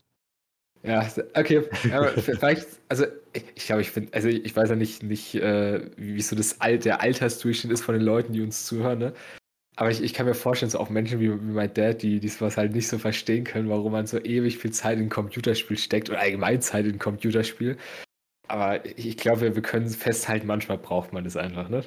Ja, 0.82 1.06
okay. 1.35 1.62
Aber 1.93 2.08
vielleicht, 2.08 2.67
also 2.88 3.05
ich 3.35 3.67
glaube, 3.67 3.82
ich 3.82 3.91
finde, 3.91 4.14
also 4.14 4.29
ich 4.29 4.56
weiß 4.56 4.70
ja 4.70 4.76
nicht, 4.76 5.02
nicht 5.02 5.35
äh, 5.35 5.91
wie 5.97 6.23
so 6.23 6.35
das 6.37 6.61
Alt, 6.62 6.87
der 6.87 7.02
Altersdurchschnitt 7.02 7.73
ist 7.73 7.82
von 7.82 7.94
den 7.94 8.03
Leuten, 8.03 8.32
die 8.32 8.41
uns 8.41 8.64
zuhören, 8.64 8.99
ne? 8.99 9.12
Aber 9.76 9.91
ich, 9.91 10.03
ich 10.03 10.14
kann 10.14 10.26
mir 10.26 10.35
vorstellen, 10.35 10.70
so 10.70 10.79
auch 10.79 10.91
Menschen 10.91 11.20
wie, 11.20 11.31
wie 11.32 11.53
mein 11.53 11.73
Dad, 11.75 12.03
die, 12.03 12.20
die 12.20 12.29
sowas 12.29 12.56
halt 12.56 12.75
nicht 12.75 12.88
so 12.88 12.99
verstehen 12.99 13.44
können, 13.44 13.69
warum 13.69 13.93
man 13.93 14.06
so 14.06 14.19
ewig 14.19 14.58
viel 14.58 14.73
Zeit 14.73 14.99
in 14.99 15.05
ein 15.05 15.11
Computerspiel 15.11 15.79
steckt 15.79 16.11
oder 16.11 16.20
allgemein 16.20 16.61
Zeit 16.62 16.87
in 16.87 16.94
ein 16.94 16.99
Computerspiel. 16.99 17.76
Aber 18.50 18.85
ich 18.85 19.17
glaube, 19.17 19.55
wir 19.55 19.62
können 19.62 19.88
festhalten, 19.88 20.49
manchmal 20.49 20.76
braucht 20.76 21.12
man 21.12 21.23
das 21.23 21.37
einfach, 21.37 21.69
ne? 21.69 21.85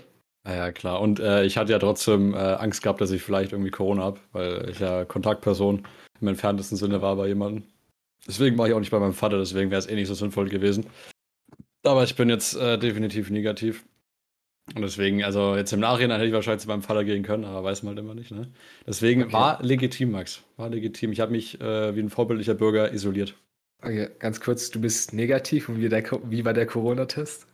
Ja, 0.47 0.71
klar. 0.71 1.01
Und 1.01 1.19
äh, 1.19 1.43
ich 1.43 1.57
hatte 1.57 1.73
ja 1.73 1.79
trotzdem 1.79 2.33
äh, 2.33 2.37
Angst 2.37 2.81
gehabt, 2.81 3.01
dass 3.01 3.11
ich 3.11 3.21
vielleicht 3.21 3.51
irgendwie 3.51 3.69
Corona 3.69 4.03
habe, 4.03 4.19
weil 4.31 4.69
ich 4.69 4.79
ja 4.79 5.03
Kontaktperson 5.03 5.85
im 6.21 6.27
entferntesten 6.27 6.77
Sinne 6.77 7.01
war 7.01 7.17
bei 7.17 7.27
jemandem. 7.27 7.63
Deswegen 8.25 8.57
war 8.57 8.67
ich 8.67 8.73
auch 8.73 8.79
nicht 8.79 8.91
bei 8.91 8.99
meinem 8.99 9.13
Vater, 9.13 9.39
deswegen 9.39 9.71
wäre 9.71 9.79
es 9.79 9.87
eh 9.87 9.95
nicht 9.95 10.07
so 10.07 10.13
sinnvoll 10.13 10.47
gewesen. 10.47 10.85
Aber 11.85 12.05
ich 12.05 12.15
bin 12.15 12.29
jetzt 12.29 12.55
äh, 12.55 12.77
definitiv 12.77 13.29
negativ. 13.29 13.83
Und 14.73 14.83
deswegen, 14.83 15.21
also 15.21 15.57
jetzt 15.57 15.73
im 15.73 15.81
Nachhinein 15.81 16.17
hätte 16.19 16.29
ich 16.29 16.33
wahrscheinlich 16.33 16.61
zu 16.61 16.69
meinem 16.69 16.81
Vater 16.81 17.03
gehen 17.03 17.23
können, 17.23 17.43
aber 17.43 17.65
weiß 17.65 17.83
man 17.83 17.89
halt 17.89 17.99
immer 17.99 18.15
nicht. 18.15 18.31
Ne? 18.31 18.49
Deswegen 18.87 19.23
okay. 19.23 19.33
war 19.33 19.61
legitim, 19.61 20.11
Max. 20.11 20.43
War 20.55 20.69
legitim. 20.69 21.11
Ich 21.11 21.19
habe 21.19 21.33
mich 21.33 21.59
äh, 21.59 21.93
wie 21.93 21.99
ein 21.99 22.09
vorbildlicher 22.09 22.53
Bürger 22.53 22.93
isoliert. 22.93 23.35
Okay, 23.83 24.09
ganz 24.19 24.39
kurz, 24.39 24.71
du 24.71 24.79
bist 24.79 25.13
negativ 25.13 25.69
und 25.69 25.79
wie, 25.79 25.89
der, 25.89 26.03
wie 26.23 26.45
war 26.45 26.53
der 26.53 26.65
Corona-Test? 26.65 27.47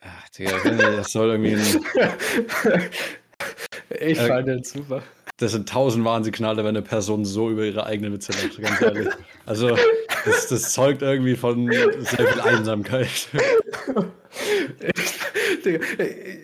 Ach, 0.00 0.28
Digga, 0.30 0.58
das 0.96 1.12
soll 1.12 1.30
irgendwie 1.30 1.54
ein. 1.54 2.90
ich 4.00 4.18
äh, 4.18 4.26
fand 4.26 4.48
den 4.48 4.64
super 4.64 5.02
das 5.38 5.52
sind 5.52 5.68
tausend 5.68 6.04
Warnsignale, 6.04 6.64
wenn 6.64 6.76
eine 6.76 6.82
Person 6.82 7.24
so 7.24 7.48
über 7.48 7.64
ihre 7.64 7.86
eigene 7.86 8.12
Witze 8.12 8.32
lacht, 8.32 8.60
ganz 8.60 8.80
ehrlich. 8.80 9.08
Also, 9.46 9.76
das, 10.24 10.48
das 10.48 10.72
zeugt 10.72 11.00
irgendwie 11.00 11.36
von 11.36 11.70
sehr 11.70 12.26
viel 12.26 12.40
Einsamkeit. 12.40 13.28
Ich, 15.64 15.88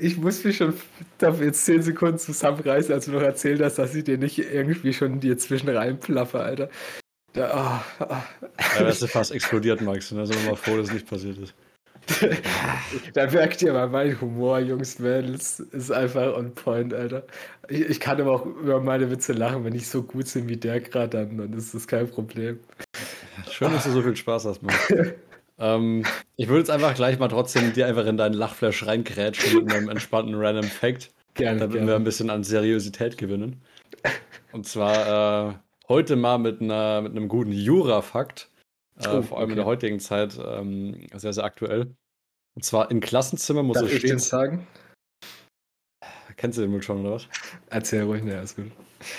ich 0.00 0.16
muss 0.16 0.44
mich 0.44 0.56
schon 0.56 0.74
dafür 1.18 1.46
jetzt 1.46 1.64
zehn 1.64 1.82
Sekunden 1.82 2.18
zusammenreißen, 2.18 2.92
als 2.92 3.06
du 3.06 3.12
noch 3.12 3.22
erzählt 3.22 3.60
hast, 3.62 3.78
dass 3.78 3.94
ich 3.94 4.04
dir 4.04 4.18
nicht 4.18 4.38
irgendwie 4.38 4.92
schon 4.92 5.20
dir 5.20 5.38
zwischen 5.38 5.68
reinplaffe, 5.68 6.40
Alter. 6.40 6.68
Da, 7.34 7.82
oh, 7.98 8.04
oh. 8.04 8.16
Ja, 8.78 8.84
das 8.84 9.02
ist 9.02 9.10
fast 9.10 9.32
explodiert, 9.32 9.80
Max. 9.80 10.10
Da 10.10 10.24
sind 10.24 10.40
wir 10.42 10.50
mal 10.50 10.56
froh, 10.56 10.76
dass 10.76 10.86
es 10.86 10.94
nicht 10.94 11.10
passiert 11.10 11.36
ist. 11.38 11.54
da 13.14 13.28
merkt 13.28 13.60
ihr 13.62 13.72
mal, 13.72 13.88
mein 13.88 14.20
Humor, 14.20 14.60
Jungs, 14.60 15.00
Mädels, 15.00 15.58
ist 15.58 15.90
einfach 15.90 16.36
on 16.36 16.54
point, 16.54 16.94
Alter. 16.94 17.24
Ich, 17.68 17.80
ich, 17.80 18.00
kann 18.00 18.20
aber 18.20 18.32
auch 18.32 18.46
über 18.46 18.80
meine 18.80 19.10
Witze 19.10 19.32
lachen, 19.32 19.64
wenn 19.64 19.74
ich 19.74 19.88
so 19.88 20.04
gut 20.04 20.28
sind 20.28 20.48
wie 20.48 20.56
der 20.56 20.80
gerade, 20.80 21.08
dann, 21.08 21.38
dann 21.38 21.52
ist 21.54 21.74
das 21.74 21.88
kein 21.88 22.08
Problem. 22.08 22.60
Schön, 23.50 23.72
dass 23.72 23.84
du 23.84 23.90
so 23.90 24.02
viel 24.02 24.14
Spaß 24.14 24.44
hast, 24.44 24.62
Mann. 24.62 24.76
ähm, 25.58 26.04
ich 26.36 26.46
würde 26.46 26.60
jetzt 26.60 26.70
einfach 26.70 26.94
gleich 26.94 27.18
mal 27.18 27.28
trotzdem 27.28 27.72
dir 27.72 27.88
einfach 27.88 28.06
in 28.06 28.16
deinen 28.16 28.34
Lachflash 28.34 28.86
reinkrätschen 28.86 29.64
mit 29.64 29.72
einem 29.72 29.88
entspannten 29.88 30.36
Random 30.36 30.64
Fact. 30.64 31.10
Gerne. 31.34 31.58
Damit 31.58 31.74
gerne. 31.74 31.88
wir 31.88 31.96
ein 31.96 32.04
bisschen 32.04 32.30
an 32.30 32.44
Seriosität 32.44 33.18
gewinnen. 33.18 33.60
Und 34.52 34.68
zwar 34.68 35.48
äh, 35.48 35.54
heute 35.88 36.16
mal 36.16 36.38
mit, 36.38 36.60
einer, 36.60 37.02
mit 37.02 37.12
einem 37.12 37.28
guten 37.28 37.52
Jura-Fakt. 37.52 38.50
Äh, 38.98 39.08
oh, 39.08 39.22
vor 39.22 39.38
allem 39.38 39.44
okay. 39.44 39.52
in 39.52 39.56
der 39.56 39.64
heutigen 39.66 40.00
Zeit 40.00 40.38
ähm, 40.44 41.06
sehr, 41.14 41.32
sehr 41.32 41.44
aktuell. 41.44 41.94
Und 42.54 42.64
zwar 42.64 42.90
in 42.90 43.00
Klassenzimmern 43.00 43.66
muss 43.66 43.78
Darf 43.78 43.90
es 43.90 43.98
stehen. 43.98 44.18
sagen? 44.18 44.66
Kennst 46.36 46.58
du 46.58 46.62
den 46.62 46.72
wohl 46.72 46.82
schon, 46.82 47.00
oder 47.00 47.12
was? 47.12 47.28
Erzähl 47.70 48.02
ruhig, 48.02 48.22
ne, 48.22 48.36
alles 48.36 48.56
gut. 48.56 48.66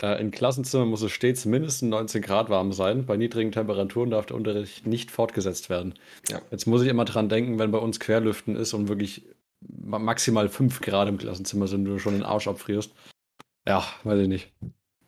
Äh, 0.01 0.19
in 0.19 0.31
Klassenzimmern 0.31 0.89
muss 0.89 1.01
es 1.01 1.11
stets 1.11 1.45
mindestens 1.45 1.89
19 1.89 2.21
Grad 2.21 2.49
warm 2.49 2.73
sein. 2.73 3.05
Bei 3.05 3.17
niedrigen 3.17 3.51
Temperaturen 3.51 4.09
darf 4.09 4.25
der 4.25 4.35
Unterricht 4.35 4.85
nicht 4.85 5.11
fortgesetzt 5.11 5.69
werden. 5.69 5.95
Ja. 6.29 6.41
Jetzt 6.51 6.65
muss 6.65 6.81
ich 6.81 6.87
immer 6.87 7.05
dran 7.05 7.29
denken, 7.29 7.59
wenn 7.59 7.71
bei 7.71 7.77
uns 7.77 7.99
Querlüften 7.99 8.55
ist 8.55 8.73
und 8.73 8.89
wirklich 8.89 9.25
maximal 9.61 10.49
5 10.49 10.81
Grad 10.81 11.07
im 11.07 11.17
Klassenzimmer 11.17 11.67
sind, 11.67 11.85
du 11.85 11.99
schon 11.99 12.13
den 12.13 12.23
Arsch 12.23 12.47
abfrierst. 12.47 12.91
Ja, 13.65 13.85
weiß 14.03 14.21
ich 14.21 14.27
nicht 14.27 14.51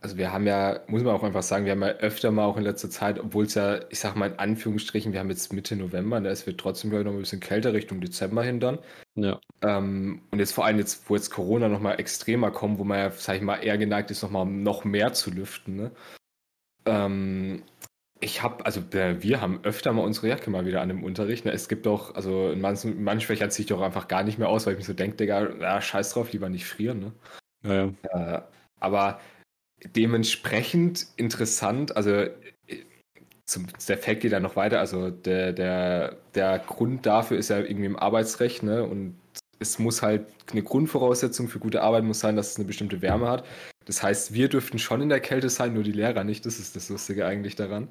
also 0.07 0.17
wir 0.17 0.31
haben 0.31 0.47
ja, 0.47 0.79
muss 0.87 1.03
man 1.03 1.13
auch 1.13 1.23
einfach 1.23 1.43
sagen, 1.43 1.65
wir 1.65 1.73
haben 1.73 1.81
ja 1.81 1.89
öfter 1.89 2.31
mal 2.31 2.45
auch 2.45 2.55
in 2.55 2.63
letzter 2.63 2.89
Zeit, 2.89 3.19
obwohl 3.19 3.43
es 3.43 3.55
ja, 3.55 3.81
ich 3.89 3.99
sag 3.99 4.15
mal 4.15 4.31
in 4.31 4.39
Anführungsstrichen, 4.39 5.11
wir 5.11 5.19
haben 5.19 5.29
jetzt 5.29 5.51
Mitte 5.51 5.75
November, 5.75 6.21
ne, 6.21 6.29
es 6.29 6.47
wird 6.47 6.61
trotzdem, 6.61 6.91
glaube 6.91 7.01
ich, 7.01 7.05
noch 7.07 7.13
ein 7.13 7.19
bisschen 7.19 7.41
kälter 7.41 7.73
Richtung 7.73 7.99
Dezember 7.99 8.41
hin 8.41 8.61
dann. 8.61 8.79
Ja. 9.15 9.41
Ähm, 9.61 10.21
und 10.31 10.39
jetzt 10.39 10.53
vor 10.53 10.63
allem 10.63 10.77
jetzt, 10.77 11.09
wo 11.09 11.15
jetzt 11.15 11.29
Corona 11.29 11.67
nochmal 11.67 11.99
extremer 11.99 12.51
kommt, 12.51 12.79
wo 12.79 12.85
man 12.85 12.99
ja, 12.99 13.11
sag 13.11 13.35
ich 13.35 13.41
mal, 13.41 13.57
eher 13.57 13.77
geneigt 13.77 14.09
ist, 14.09 14.23
nochmal 14.23 14.45
noch 14.45 14.85
mehr 14.85 15.11
zu 15.11 15.29
lüften, 15.29 15.75
ne? 15.75 15.91
Ähm, 16.85 17.63
ich 18.21 18.41
habe, 18.41 18.65
also 18.65 18.81
wir 18.93 19.41
haben 19.41 19.59
öfter 19.63 19.91
mal 19.91 20.03
unsere 20.03 20.29
Jacke 20.29 20.49
mal 20.49 20.65
wieder 20.65 20.81
an 20.81 20.87
dem 20.87 21.03
Unterricht. 21.03 21.43
Ne? 21.43 21.51
Es 21.51 21.67
gibt 21.67 21.85
doch, 21.85 22.15
also 22.15 22.49
in 22.49 22.61
manchen, 22.61 23.03
manchen 23.03 23.27
Fächern 23.27 23.51
ziehe 23.51 23.65
ich 23.65 23.69
doch 23.69 23.81
einfach 23.81 24.07
gar 24.07 24.23
nicht 24.23 24.39
mehr 24.39 24.47
aus, 24.47 24.65
weil 24.65 24.73
ich 24.73 24.79
mir 24.79 24.85
so 24.85 24.93
denke, 24.93 25.17
Digga, 25.17 25.53
ja, 25.59 25.81
scheiß 25.81 26.13
drauf, 26.13 26.31
lieber 26.31 26.49
nicht 26.49 26.65
frieren. 26.65 26.99
Ne? 26.99 27.11
Ja, 27.63 27.73
ja. 28.15 28.37
Äh, 28.37 28.41
aber 28.79 29.19
dementsprechend 29.83 31.07
interessant. 31.17 31.95
Also 31.95 32.27
zum, 33.45 33.67
der 33.87 33.97
Fact 33.97 34.21
geht 34.21 34.31
ja 34.31 34.39
noch 34.39 34.55
weiter. 34.55 34.79
Also 34.79 35.09
der, 35.09 35.53
der, 35.53 36.17
der 36.35 36.59
Grund 36.59 37.05
dafür 37.05 37.37
ist 37.37 37.49
ja 37.49 37.59
irgendwie 37.59 37.85
im 37.85 37.97
Arbeitsrecht, 37.97 38.63
ne? 38.63 38.83
Und 38.83 39.15
es 39.59 39.79
muss 39.79 40.01
halt 40.01 40.25
eine 40.51 40.63
Grundvoraussetzung 40.63 41.47
für 41.47 41.59
gute 41.59 41.81
Arbeit 41.81 42.03
muss 42.03 42.19
sein, 42.19 42.35
dass 42.35 42.51
es 42.51 42.55
eine 42.57 42.65
bestimmte 42.65 43.01
Wärme 43.01 43.29
hat. 43.29 43.45
Das 43.85 44.03
heißt, 44.03 44.33
wir 44.33 44.49
dürften 44.49 44.79
schon 44.79 45.01
in 45.01 45.09
der 45.09 45.21
Kälte 45.21 45.49
sein, 45.49 45.73
nur 45.73 45.83
die 45.83 45.93
Lehrer 45.93 46.23
nicht. 46.23 46.45
Das 46.45 46.59
ist 46.59 46.75
das 46.75 46.89
Lustige 46.89 47.25
eigentlich 47.25 47.55
daran. 47.55 47.87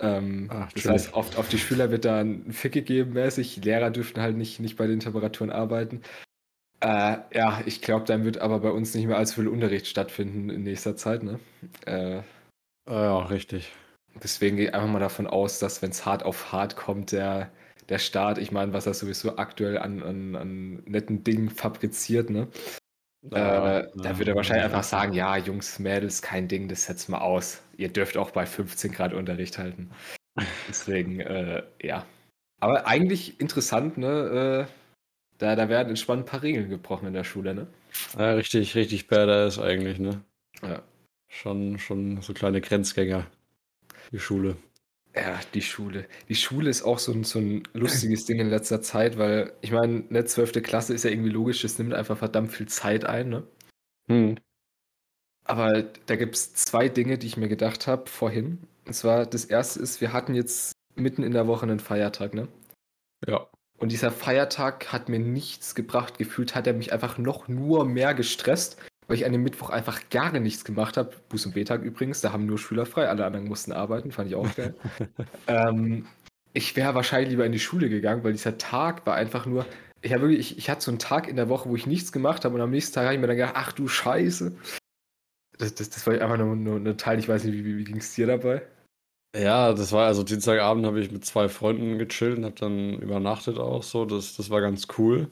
Ähm, 0.00 0.48
Ach, 0.50 0.72
das 0.72 0.86
heißt, 0.86 1.14
oft 1.14 1.36
auf 1.36 1.48
die 1.48 1.58
Schüler 1.58 1.90
wird 1.90 2.04
da 2.04 2.20
ein 2.20 2.52
Fick 2.52 2.72
gegeben 2.72 3.12
mäßig. 3.12 3.56
Die 3.56 3.60
Lehrer 3.60 3.90
dürften 3.90 4.20
halt 4.20 4.36
nicht, 4.36 4.58
nicht 4.60 4.76
bei 4.76 4.86
den 4.86 5.00
Temperaturen 5.00 5.50
arbeiten. 5.50 6.02
Äh, 6.80 7.18
ja, 7.32 7.60
ich 7.66 7.82
glaube, 7.82 8.04
dann 8.04 8.24
wird 8.24 8.38
aber 8.38 8.60
bei 8.60 8.70
uns 8.70 8.94
nicht 8.94 9.06
mehr 9.06 9.16
allzu 9.16 9.40
viel 9.40 9.48
Unterricht 9.48 9.86
stattfinden 9.86 10.48
in 10.48 10.62
nächster 10.62 10.96
Zeit, 10.96 11.22
ne? 11.22 11.40
Äh, 11.86 12.22
ja, 12.88 13.18
richtig. 13.18 13.72
Deswegen 14.22 14.56
gehe 14.56 14.68
ich 14.68 14.74
einfach 14.74 14.88
mal 14.88 15.00
davon 15.00 15.26
aus, 15.26 15.58
dass 15.58 15.82
wenn 15.82 15.90
es 15.90 16.06
hart 16.06 16.24
auf 16.24 16.52
hart 16.52 16.76
kommt, 16.76 17.12
der, 17.12 17.50
der 17.88 17.98
Staat, 17.98 18.38
ich 18.38 18.52
meine, 18.52 18.72
was 18.72 18.86
er 18.86 18.94
sowieso 18.94 19.36
aktuell 19.36 19.78
an, 19.78 20.02
an, 20.02 20.36
an 20.36 20.82
netten 20.86 21.24
Dingen 21.24 21.50
fabriziert, 21.50 22.30
ne? 22.30 22.48
Ja, 23.32 23.80
äh, 23.80 23.90
da 23.96 24.18
würde 24.18 24.30
er 24.32 24.36
wahrscheinlich 24.36 24.62
ja. 24.62 24.70
einfach 24.70 24.84
sagen, 24.84 25.12
ja, 25.12 25.36
Jungs, 25.36 25.78
Mädels, 25.80 26.22
kein 26.22 26.46
Ding, 26.46 26.68
das 26.68 26.84
setzt 26.84 27.08
mal 27.08 27.18
aus. 27.18 27.60
Ihr 27.76 27.88
dürft 27.88 28.16
auch 28.16 28.30
bei 28.30 28.46
15 28.46 28.92
Grad 28.92 29.12
Unterricht 29.12 29.58
halten. 29.58 29.90
Deswegen, 30.68 31.20
äh, 31.20 31.64
ja. 31.82 32.06
Aber 32.60 32.86
eigentlich 32.86 33.40
interessant, 33.40 33.98
ne? 33.98 34.68
Da, 35.38 35.54
da 35.56 35.68
werden 35.68 35.90
entspannt 35.90 36.22
ein 36.22 36.26
paar 36.26 36.42
Regeln 36.42 36.68
gebrochen 36.68 37.06
in 37.06 37.14
der 37.14 37.24
Schule, 37.24 37.54
ne? 37.54 37.66
Ja, 38.18 38.32
richtig, 38.32 38.74
richtig 38.74 39.06
badass 39.06 39.58
eigentlich, 39.58 39.98
ne? 39.98 40.22
Ja. 40.62 40.82
Schon, 41.28 41.78
schon 41.78 42.20
so 42.22 42.32
kleine 42.32 42.60
Grenzgänger, 42.60 43.26
die 44.12 44.18
Schule. 44.18 44.56
Ja, 45.14 45.40
die 45.54 45.62
Schule. 45.62 46.06
Die 46.28 46.34
Schule 46.34 46.70
ist 46.70 46.82
auch 46.82 46.98
so 46.98 47.12
ein, 47.12 47.24
so 47.24 47.38
ein 47.38 47.62
lustiges 47.72 48.24
Ding 48.24 48.40
in 48.40 48.50
letzter 48.50 48.82
Zeit, 48.82 49.18
weil 49.18 49.52
ich 49.60 49.72
meine, 49.72 50.04
eine 50.08 50.24
zwölfte 50.24 50.62
Klasse 50.62 50.94
ist 50.94 51.04
ja 51.04 51.10
irgendwie 51.10 51.30
logisch, 51.30 51.64
es 51.64 51.78
nimmt 51.78 51.94
einfach 51.94 52.18
verdammt 52.18 52.52
viel 52.52 52.68
Zeit 52.68 53.04
ein, 53.04 53.28
ne? 53.28 53.42
Hm. 54.08 54.36
Aber 55.44 55.82
da 55.82 56.16
gibt 56.16 56.34
es 56.34 56.54
zwei 56.54 56.88
Dinge, 56.88 57.18
die 57.18 57.26
ich 57.26 57.36
mir 57.36 57.48
gedacht 57.48 57.86
habe 57.86 58.08
vorhin. 58.08 58.66
Und 58.86 58.92
zwar, 58.92 59.26
das 59.26 59.44
erste 59.44 59.80
ist, 59.80 60.00
wir 60.00 60.12
hatten 60.12 60.34
jetzt 60.34 60.72
mitten 60.94 61.22
in 61.22 61.32
der 61.32 61.46
Woche 61.46 61.62
einen 61.62 61.80
Feiertag, 61.80 62.34
ne? 62.34 62.48
Ja. 63.26 63.48
Und 63.78 63.92
dieser 63.92 64.10
Feiertag 64.10 64.92
hat 64.92 65.08
mir 65.08 65.20
nichts 65.20 65.74
gebracht. 65.74 66.18
Gefühlt 66.18 66.54
hat 66.54 66.66
er 66.66 66.72
mich 66.72 66.92
einfach 66.92 67.16
noch 67.16 67.46
nur 67.46 67.84
mehr 67.84 68.12
gestresst, 68.12 68.76
weil 69.06 69.16
ich 69.16 69.24
an 69.24 69.32
dem 69.32 69.42
Mittwoch 69.42 69.70
einfach 69.70 70.10
gar 70.10 70.32
nichts 70.32 70.64
gemacht 70.64 70.96
habe. 70.96 71.12
Buß- 71.30 71.46
und 71.46 71.54
B-Tag 71.54 71.82
übrigens, 71.82 72.20
da 72.20 72.32
haben 72.32 72.44
nur 72.44 72.58
Schüler 72.58 72.86
frei, 72.86 73.08
alle 73.08 73.24
anderen 73.24 73.46
mussten 73.46 73.72
arbeiten, 73.72 74.10
fand 74.10 74.28
ich 74.28 74.34
auch 74.34 74.52
geil. 74.56 74.74
ähm, 75.46 76.06
ich 76.52 76.74
wäre 76.74 76.94
wahrscheinlich 76.94 77.30
lieber 77.30 77.46
in 77.46 77.52
die 77.52 77.60
Schule 77.60 77.88
gegangen, 77.88 78.24
weil 78.24 78.32
dieser 78.32 78.58
Tag 78.58 79.06
war 79.06 79.14
einfach 79.14 79.46
nur. 79.46 79.64
Ich, 80.00 80.10
wirklich, 80.10 80.38
ich, 80.38 80.58
ich 80.58 80.70
hatte 80.70 80.84
so 80.84 80.90
einen 80.90 80.98
Tag 80.98 81.28
in 81.28 81.36
der 81.36 81.48
Woche, 81.48 81.68
wo 81.68 81.76
ich 81.76 81.86
nichts 81.86 82.12
gemacht 82.12 82.44
habe 82.44 82.54
und 82.54 82.60
am 82.60 82.70
nächsten 82.70 82.94
Tag 82.94 83.04
habe 83.04 83.14
ich 83.14 83.20
mir 83.20 83.26
dann 83.26 83.36
gedacht, 83.36 83.54
ach 83.56 83.72
du 83.72 83.86
Scheiße. 83.86 84.56
Das, 85.56 85.74
das, 85.74 85.90
das 85.90 86.06
war 86.06 86.14
einfach 86.14 86.36
nur, 86.36 86.54
nur 86.54 86.76
ein 86.76 86.98
Teil, 86.98 87.18
ich 87.18 87.28
weiß 87.28 87.44
nicht, 87.44 87.54
wie, 87.54 87.64
wie, 87.64 87.78
wie 87.78 87.84
ging 87.84 87.96
es 87.98 88.14
dir 88.14 88.26
dabei? 88.26 88.62
Ja, 89.34 89.72
das 89.74 89.92
war 89.92 90.06
also 90.06 90.22
Dienstagabend 90.22 90.86
habe 90.86 91.00
ich 91.00 91.10
mit 91.10 91.24
zwei 91.24 91.48
Freunden 91.48 91.98
gechillt 91.98 92.38
und 92.38 92.44
habe 92.44 92.54
dann 92.54 92.94
übernachtet 92.98 93.58
auch 93.58 93.82
so. 93.82 94.04
Das, 94.06 94.36
das 94.36 94.48
war 94.50 94.60
ganz 94.60 94.86
cool. 94.96 95.28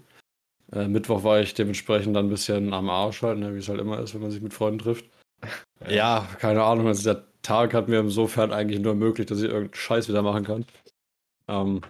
Äh, 0.72 0.88
Mittwoch 0.88 1.24
war 1.24 1.40
ich 1.40 1.54
dementsprechend 1.54 2.16
dann 2.16 2.26
ein 2.26 2.30
bisschen 2.30 2.74
am 2.74 2.90
Arsch 2.90 3.22
halt, 3.22 3.38
ne, 3.38 3.54
wie 3.54 3.58
es 3.58 3.68
halt 3.68 3.80
immer 3.80 4.00
ist, 4.00 4.14
wenn 4.14 4.22
man 4.22 4.30
sich 4.30 4.42
mit 4.42 4.54
Freunden 4.54 4.80
trifft. 4.80 5.06
Ja, 5.88 6.28
keine 6.40 6.64
Ahnung. 6.64 6.86
Also 6.88 7.04
der 7.04 7.24
Tag 7.42 7.74
hat 7.74 7.88
mir 7.88 8.00
insofern 8.00 8.52
eigentlich 8.52 8.80
nur 8.80 8.92
ermöglicht, 8.92 9.30
dass 9.30 9.38
ich 9.38 9.44
irgendeinen 9.44 9.74
Scheiß 9.74 10.08
wieder 10.08 10.22
machen 10.22 10.44
kann. 10.44 10.66
Ähm, 11.48 11.82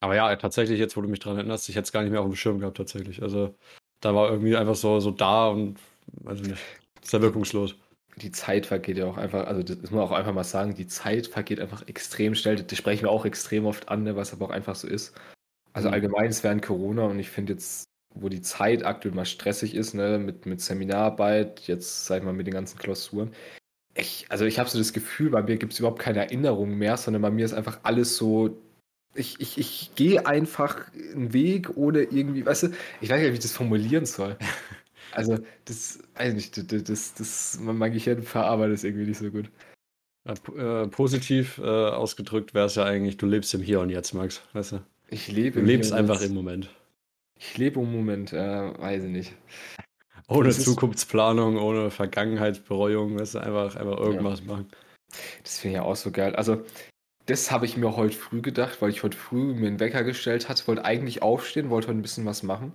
aber 0.00 0.14
ja, 0.16 0.34
tatsächlich, 0.36 0.78
jetzt 0.78 0.96
wo 0.96 1.00
du 1.02 1.08
mich 1.08 1.20
daran 1.20 1.38
erinnerst, 1.38 1.68
ich 1.68 1.76
hätte 1.76 1.84
es 1.84 1.92
gar 1.92 2.02
nicht 2.02 2.12
mehr 2.12 2.20
auf 2.20 2.26
dem 2.26 2.36
Schirm 2.36 2.58
gehabt 2.60 2.76
tatsächlich. 2.76 3.22
Also 3.22 3.54
da 4.00 4.14
war 4.14 4.30
irgendwie 4.30 4.56
einfach 4.56 4.74
so, 4.76 5.00
so 5.00 5.10
da 5.10 5.48
und 5.48 5.78
weiß 6.22 6.40
ich 6.40 6.48
nicht, 6.48 6.62
sehr 7.02 7.22
wirkungslos 7.22 7.76
die 8.16 8.30
Zeit 8.30 8.66
vergeht 8.66 8.96
ja 8.96 9.06
auch 9.06 9.18
einfach, 9.18 9.46
also 9.46 9.62
das 9.62 9.78
muss 9.82 9.90
man 9.90 10.00
auch 10.00 10.12
einfach 10.12 10.32
mal 10.32 10.44
sagen, 10.44 10.74
die 10.74 10.86
Zeit 10.86 11.26
vergeht 11.26 11.60
einfach 11.60 11.86
extrem 11.86 12.34
schnell. 12.34 12.56
Das 12.56 12.78
sprechen 12.78 13.02
wir 13.02 13.10
auch 13.10 13.26
extrem 13.26 13.66
oft 13.66 13.88
an, 13.88 14.04
ne, 14.04 14.16
was 14.16 14.32
aber 14.32 14.46
auch 14.46 14.50
einfach 14.50 14.74
so 14.74 14.88
ist. 14.88 15.14
Also 15.72 15.88
mhm. 15.88 15.94
allgemein 15.94 16.30
ist 16.30 16.42
während 16.42 16.62
Corona 16.62 17.04
und 17.04 17.18
ich 17.18 17.28
finde 17.28 17.52
jetzt, 17.52 17.84
wo 18.14 18.30
die 18.30 18.40
Zeit 18.40 18.84
aktuell 18.86 19.14
mal 19.14 19.26
stressig 19.26 19.74
ist, 19.74 19.92
ne, 19.92 20.18
mit, 20.18 20.46
mit 20.46 20.62
Seminararbeit, 20.62 21.60
jetzt 21.66 22.06
sag 22.06 22.18
ich 22.18 22.24
mal 22.24 22.32
mit 22.32 22.46
den 22.46 22.54
ganzen 22.54 22.78
Klausuren. 22.78 23.32
Ich, 23.94 24.26
also 24.30 24.46
ich 24.46 24.58
habe 24.58 24.68
so 24.68 24.78
das 24.78 24.92
Gefühl, 24.94 25.30
bei 25.30 25.42
mir 25.42 25.56
gibt 25.56 25.74
es 25.74 25.78
überhaupt 25.78 26.00
keine 26.00 26.20
Erinnerungen 26.20 26.76
mehr, 26.76 26.96
sondern 26.96 27.22
bei 27.22 27.30
mir 27.30 27.44
ist 27.44 27.54
einfach 27.54 27.80
alles 27.82 28.16
so 28.16 28.58
ich, 29.18 29.40
ich, 29.40 29.58
ich 29.58 29.94
gehe 29.94 30.26
einfach 30.26 30.92
einen 30.94 31.32
Weg 31.32 31.76
ohne 31.76 32.02
irgendwie, 32.02 32.44
weißt 32.44 32.64
du, 32.64 32.68
ich 33.00 33.08
weiß 33.08 33.20
nicht, 33.20 33.30
wie 33.30 33.34
ich 33.34 33.40
das 33.40 33.52
formulieren 33.52 34.06
soll. 34.06 34.36
Also, 35.16 35.38
das, 35.64 35.98
weiß 36.14 36.34
nicht, 36.34 36.72
das, 36.72 36.84
das, 36.84 37.14
das, 37.14 37.58
mein 37.60 37.92
Gehirn 37.92 38.22
verarbeitet 38.22 38.74
das 38.74 38.84
irgendwie 38.84 39.06
nicht 39.06 39.18
so 39.18 39.30
gut. 39.30 39.50
Äh, 40.26 40.88
positiv 40.88 41.58
äh, 41.58 41.62
ausgedrückt 41.62 42.52
wäre 42.52 42.66
es 42.66 42.74
ja 42.74 42.84
eigentlich, 42.84 43.16
du 43.16 43.26
lebst 43.26 43.54
im 43.54 43.62
Hier 43.62 43.80
und 43.80 43.90
Jetzt, 43.90 44.12
Max, 44.12 44.42
weißt 44.52 44.72
du? 44.72 44.82
Ich 45.08 45.28
lebe 45.28 45.60
Du 45.60 45.66
lebst 45.66 45.92
einfach 45.92 46.20
im 46.20 46.34
Moment. 46.34 46.68
Ich 47.38 47.56
lebe 47.56 47.80
im 47.80 47.92
Moment, 47.92 48.32
äh, 48.32 48.78
weiß 48.78 49.04
ich 49.04 49.10
nicht. 49.10 49.34
Ohne 50.28 50.48
das 50.48 50.64
Zukunftsplanung, 50.64 51.56
ohne 51.56 51.90
Vergangenheitsbereuung, 51.90 53.18
weißt 53.18 53.36
du, 53.36 53.38
einfach, 53.38 53.76
einfach 53.76 53.98
irgendwas 53.98 54.40
ja. 54.40 54.46
machen. 54.46 54.68
Das 55.44 55.60
finde 55.60 55.76
ich 55.76 55.76
ja 55.76 55.82
auch 55.82 55.96
so 55.96 56.10
geil. 56.10 56.34
Also, 56.34 56.62
das 57.26 57.50
habe 57.50 57.64
ich 57.64 57.76
mir 57.76 57.96
heute 57.96 58.16
früh 58.16 58.42
gedacht, 58.42 58.82
weil 58.82 58.90
ich 58.90 59.02
heute 59.02 59.16
früh 59.16 59.54
mir 59.54 59.68
einen 59.68 59.80
Wecker 59.80 60.04
gestellt 60.04 60.48
hatte, 60.48 60.66
wollte 60.66 60.84
eigentlich 60.84 61.22
aufstehen, 61.22 61.70
wollte 61.70 61.88
heute 61.88 61.98
ein 61.98 62.02
bisschen 62.02 62.26
was 62.26 62.42
machen. 62.42 62.72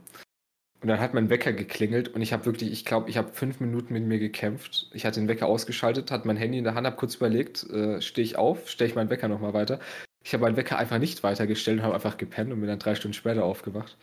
Und 0.82 0.88
dann 0.88 1.00
hat 1.00 1.14
mein 1.14 1.30
Wecker 1.30 1.54
geklingelt 1.54 2.10
und 2.10 2.24
ich 2.24 2.34
habe 2.34 2.46
wirklich, 2.48 2.72
ich 2.72 2.86
glaube, 2.86 3.08
ich 3.08 3.16
habe 3.16 3.32
fünf 3.34 3.60
Minuten 3.60 3.94
mit 3.94 4.04
mir 4.04 4.18
gekämpft. 4.18 4.90
Ich 4.94 5.06
hatte 5.06 5.20
den 5.20 5.30
Wecker 5.30 5.46
ausgeschaltet, 5.46 6.10
hatte 6.10 6.26
mein 6.26 6.38
Handy 6.38 6.58
in 6.58 6.64
der 6.64 6.74
Hand, 6.74 6.88
habe 6.88 6.96
kurz 6.96 7.16
überlegt, 7.16 7.70
äh, 7.70 8.02
stehe 8.02 8.26
ich 8.26 8.36
auf, 8.36 8.68
stelle 8.68 8.90
ich 8.90 8.96
meinen 8.96 9.12
Wecker 9.12 9.28
nochmal 9.28 9.54
weiter. 9.54 9.80
Ich 10.24 10.34
habe 10.34 10.42
meinen 10.42 10.58
Wecker 10.58 10.80
einfach 10.80 10.98
nicht 10.98 11.22
weitergestellt 11.22 11.80
und 11.80 11.84
habe 11.84 11.94
einfach 11.94 12.18
gepennt 12.18 12.52
und 12.52 12.60
bin 12.60 12.68
dann 12.68 12.80
drei 12.80 12.96
Stunden 12.96 13.14
später 13.14 13.44
aufgewacht. 13.44 13.96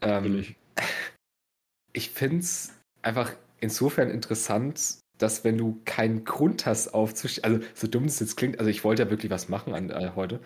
Ähm, 0.00 0.54
ich 1.92 2.08
finde 2.08 2.38
es 2.38 2.72
einfach 3.02 3.34
insofern 3.60 4.10
interessant, 4.10 5.00
dass 5.18 5.44
wenn 5.44 5.58
du 5.58 5.78
keinen 5.84 6.24
Grund 6.24 6.64
hast 6.64 6.94
aufzustehen, 6.94 7.44
also 7.44 7.66
so 7.74 7.86
dumm 7.86 8.04
es 8.04 8.18
jetzt 8.20 8.36
klingt, 8.36 8.58
also 8.60 8.70
ich 8.70 8.82
wollte 8.82 9.02
ja 9.02 9.10
wirklich 9.10 9.30
was 9.30 9.50
machen 9.50 9.74
an, 9.74 9.90
äh, 9.90 10.12
heute, 10.14 10.40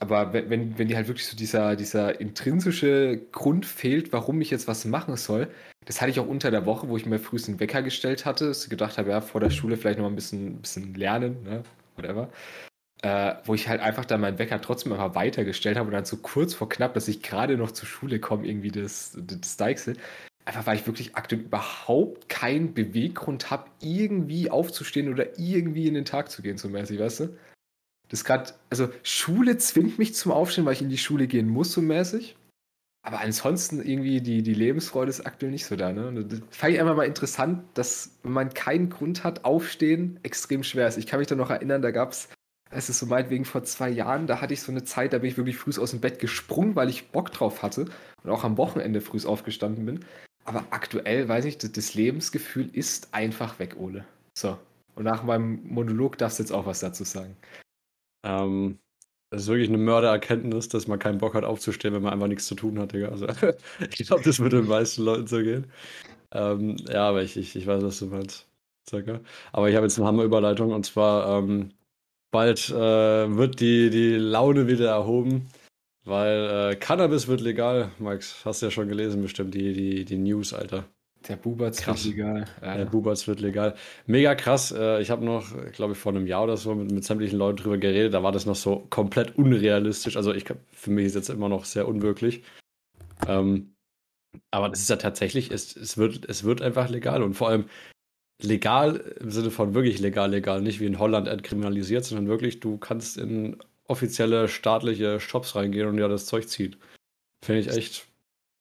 aber 0.00 0.32
wenn, 0.32 0.76
wenn, 0.78 0.88
dir 0.88 0.96
halt 0.96 1.08
wirklich 1.08 1.26
so 1.26 1.36
dieser, 1.36 1.76
dieser 1.76 2.20
intrinsische 2.20 3.20
Grund 3.30 3.64
fehlt, 3.64 4.12
warum 4.12 4.40
ich 4.40 4.50
jetzt 4.50 4.66
was 4.66 4.84
machen 4.84 5.16
soll, 5.16 5.48
das 5.84 6.00
hatte 6.00 6.10
ich 6.10 6.18
auch 6.18 6.26
unter 6.26 6.50
der 6.50 6.66
Woche, 6.66 6.88
wo 6.88 6.96
ich 6.96 7.06
mir 7.06 7.18
frühest 7.18 7.48
einen 7.48 7.60
Wecker 7.60 7.82
gestellt 7.82 8.24
hatte, 8.24 8.48
dass 8.48 8.64
ich 8.64 8.70
gedacht 8.70 8.98
habe, 8.98 9.10
ja, 9.10 9.20
vor 9.20 9.40
der 9.40 9.50
Schule 9.50 9.76
vielleicht 9.76 9.98
noch 9.98 10.06
ein 10.06 10.16
bisschen, 10.16 10.60
bisschen 10.60 10.94
lernen, 10.94 11.42
ne, 11.44 11.62
whatever. 11.96 12.30
Äh, 13.02 13.34
wo 13.44 13.54
ich 13.54 13.68
halt 13.68 13.82
einfach 13.82 14.04
dann 14.06 14.22
meinen 14.22 14.38
Wecker 14.38 14.60
trotzdem 14.60 14.92
einfach 14.92 15.14
weitergestellt 15.14 15.76
habe 15.76 15.88
und 15.88 15.92
dann 15.92 16.06
so 16.06 16.16
kurz 16.16 16.54
vor 16.54 16.68
knapp, 16.68 16.94
dass 16.94 17.06
ich 17.06 17.22
gerade 17.22 17.56
noch 17.56 17.70
zur 17.70 17.86
Schule 17.86 18.18
komme, 18.18 18.46
irgendwie 18.46 18.70
das, 18.70 19.16
das 19.20 19.56
Deichsel. 19.56 19.96
Einfach 20.46 20.66
weil 20.66 20.76
ich 20.76 20.86
wirklich 20.86 21.14
aktuell 21.14 21.42
überhaupt 21.42 22.28
keinen 22.28 22.74
Beweggrund 22.74 23.50
habe, 23.50 23.70
irgendwie 23.80 24.50
aufzustehen 24.50 25.12
oder 25.12 25.38
irgendwie 25.38 25.86
in 25.86 25.94
den 25.94 26.04
Tag 26.04 26.30
zu 26.30 26.42
gehen, 26.42 26.56
so 26.56 26.68
mäßig, 26.68 26.98
weißt 26.98 27.20
du? 27.20 27.36
Das 28.08 28.24
gerade, 28.24 28.52
also 28.70 28.88
Schule 29.02 29.58
zwingt 29.58 29.98
mich 29.98 30.14
zum 30.14 30.32
Aufstehen, 30.32 30.64
weil 30.64 30.74
ich 30.74 30.82
in 30.82 30.90
die 30.90 30.98
Schule 30.98 31.26
gehen 31.26 31.48
muss, 31.48 31.72
so 31.72 31.80
mäßig. 31.80 32.36
Aber 33.06 33.20
ansonsten 33.20 33.82
irgendwie 33.82 34.22
die, 34.22 34.42
die 34.42 34.54
Lebensfreude 34.54 35.10
ist 35.10 35.26
aktuell 35.26 35.52
nicht 35.52 35.66
so 35.66 35.76
da. 35.76 35.92
Ne? 35.92 36.24
Das 36.24 36.40
fand 36.50 36.72
ich 36.72 36.80
einfach 36.80 36.96
mal 36.96 37.04
interessant, 37.04 37.62
dass 37.74 38.12
wenn 38.22 38.32
man 38.32 38.54
keinen 38.54 38.88
Grund 38.88 39.24
hat, 39.24 39.44
aufstehen 39.44 40.18
extrem 40.22 40.62
schwer 40.62 40.88
ist. 40.88 40.96
Ich 40.96 41.06
kann 41.06 41.18
mich 41.18 41.28
da 41.28 41.34
noch 41.34 41.50
erinnern, 41.50 41.82
da 41.82 41.90
gab 41.90 42.12
es, 42.12 42.30
es 42.70 42.88
ist 42.88 43.00
so 43.00 43.06
meinetwegen 43.06 43.44
vor 43.44 43.62
zwei 43.64 43.90
Jahren, 43.90 44.26
da 44.26 44.40
hatte 44.40 44.54
ich 44.54 44.62
so 44.62 44.72
eine 44.72 44.84
Zeit, 44.84 45.12
da 45.12 45.18
bin 45.18 45.28
ich 45.28 45.36
wirklich 45.36 45.58
früh 45.58 45.72
aus 45.78 45.90
dem 45.90 46.00
Bett 46.00 46.18
gesprungen, 46.18 46.76
weil 46.76 46.88
ich 46.88 47.08
Bock 47.08 47.30
drauf 47.30 47.62
hatte 47.62 47.86
und 48.22 48.30
auch 48.30 48.42
am 48.42 48.56
Wochenende 48.56 49.02
früh 49.02 49.22
aufgestanden 49.26 49.84
bin. 49.84 50.00
Aber 50.46 50.64
aktuell, 50.70 51.28
weiß 51.28 51.44
ich, 51.44 51.58
das 51.58 51.94
Lebensgefühl 51.94 52.70
ist 52.72 53.12
einfach 53.12 53.58
weg, 53.58 53.76
Ole. 53.78 54.06
So. 54.34 54.58
Und 54.94 55.04
nach 55.04 55.24
meinem 55.24 55.60
Monolog 55.64 56.16
darfst 56.16 56.38
du 56.38 56.42
jetzt 56.42 56.52
auch 56.52 56.64
was 56.64 56.80
dazu 56.80 57.04
sagen. 57.04 57.36
Ähm, 58.24 58.78
das 59.30 59.42
ist 59.42 59.48
wirklich 59.48 59.68
eine 59.68 59.78
Mördererkenntnis, 59.78 60.68
dass 60.68 60.86
man 60.86 60.98
keinen 60.98 61.18
Bock 61.18 61.34
hat 61.34 61.44
aufzustehen, 61.44 61.94
wenn 61.94 62.02
man 62.02 62.12
einfach 62.12 62.28
nichts 62.28 62.46
zu 62.46 62.54
tun 62.54 62.78
hat, 62.78 62.92
Digga. 62.92 63.08
Also, 63.08 63.26
ich 63.98 64.06
glaube, 64.06 64.22
das 64.24 64.40
würde 64.40 64.58
den 64.58 64.68
meisten 64.68 65.02
Leuten 65.02 65.26
so 65.26 65.38
gehen. 65.38 65.66
Ähm, 66.32 66.76
ja, 66.88 67.08
aber 67.08 67.22
ich, 67.22 67.36
ich, 67.36 67.56
ich 67.56 67.66
weiß, 67.66 67.82
was 67.82 67.98
du 67.98 68.06
meinst. 68.06 68.48
Circa. 68.88 69.20
Aber 69.52 69.68
ich 69.70 69.76
habe 69.76 69.86
jetzt 69.86 69.98
eine 69.98 70.06
Hammerüberleitung 70.06 70.72
und 70.72 70.84
zwar 70.84 71.38
ähm, 71.38 71.70
bald 72.30 72.68
äh, 72.70 73.36
wird 73.36 73.60
die, 73.60 73.90
die 73.90 74.16
Laune 74.16 74.68
wieder 74.68 74.90
erhoben, 74.90 75.48
weil 76.04 76.72
äh, 76.72 76.76
Cannabis 76.76 77.28
wird 77.28 77.40
legal. 77.40 77.92
Max, 77.98 78.44
hast 78.44 78.62
du 78.62 78.66
ja 78.66 78.70
schon 78.70 78.88
gelesen, 78.88 79.22
bestimmt 79.22 79.54
die, 79.54 79.72
die, 79.72 80.04
die 80.04 80.18
News, 80.18 80.52
Alter. 80.52 80.84
Der 81.28 81.36
Bubatz 81.36 81.86
wird 81.86 82.04
legal. 82.04 82.44
Ja. 82.60 82.76
Der 82.76 82.84
Bubatz 82.84 83.26
wird 83.26 83.40
legal. 83.40 83.74
Mega 84.06 84.34
krass. 84.34 84.72
Äh, 84.72 85.00
ich 85.00 85.10
habe 85.10 85.24
noch, 85.24 85.46
glaube 85.72 85.94
ich, 85.94 85.98
vor 85.98 86.12
einem 86.12 86.26
Jahr 86.26 86.44
oder 86.44 86.56
so 86.56 86.74
mit, 86.74 86.90
mit 86.90 87.04
sämtlichen 87.04 87.38
Leuten 87.38 87.58
drüber 87.58 87.78
geredet. 87.78 88.12
Da 88.12 88.22
war 88.22 88.32
das 88.32 88.46
noch 88.46 88.56
so 88.56 88.86
komplett 88.90 89.36
unrealistisch. 89.38 90.16
Also 90.16 90.34
ich, 90.34 90.44
für 90.72 90.90
mich 90.90 91.06
ist 91.06 91.14
jetzt 91.14 91.30
immer 91.30 91.48
noch 91.48 91.64
sehr 91.64 91.88
unwirklich. 91.88 92.42
Ähm, 93.26 93.74
aber 94.50 94.68
das 94.68 94.80
ist 94.80 94.90
ja 94.90 94.96
tatsächlich, 94.96 95.50
es, 95.50 95.74
es, 95.76 95.96
wird, 95.96 96.28
es 96.28 96.44
wird 96.44 96.60
einfach 96.60 96.90
legal. 96.90 97.22
Und 97.22 97.34
vor 97.34 97.48
allem 97.48 97.66
legal 98.42 98.96
im 99.20 99.30
Sinne 99.30 99.50
von 99.50 99.74
wirklich 99.74 100.00
legal, 100.00 100.30
legal. 100.30 100.60
Nicht 100.60 100.80
wie 100.80 100.86
in 100.86 100.98
Holland 100.98 101.28
entkriminalisiert, 101.28 102.04
sondern 102.04 102.28
wirklich, 102.28 102.60
du 102.60 102.76
kannst 102.76 103.16
in 103.16 103.56
offizielle 103.86 104.48
staatliche 104.48 105.20
Shops 105.20 105.56
reingehen 105.56 105.88
und 105.88 105.98
ja 105.98 106.08
das 106.08 106.26
Zeug 106.26 106.48
ziehen. 106.48 106.76
Finde 107.44 107.60
ich 107.60 107.68
echt 107.68 108.06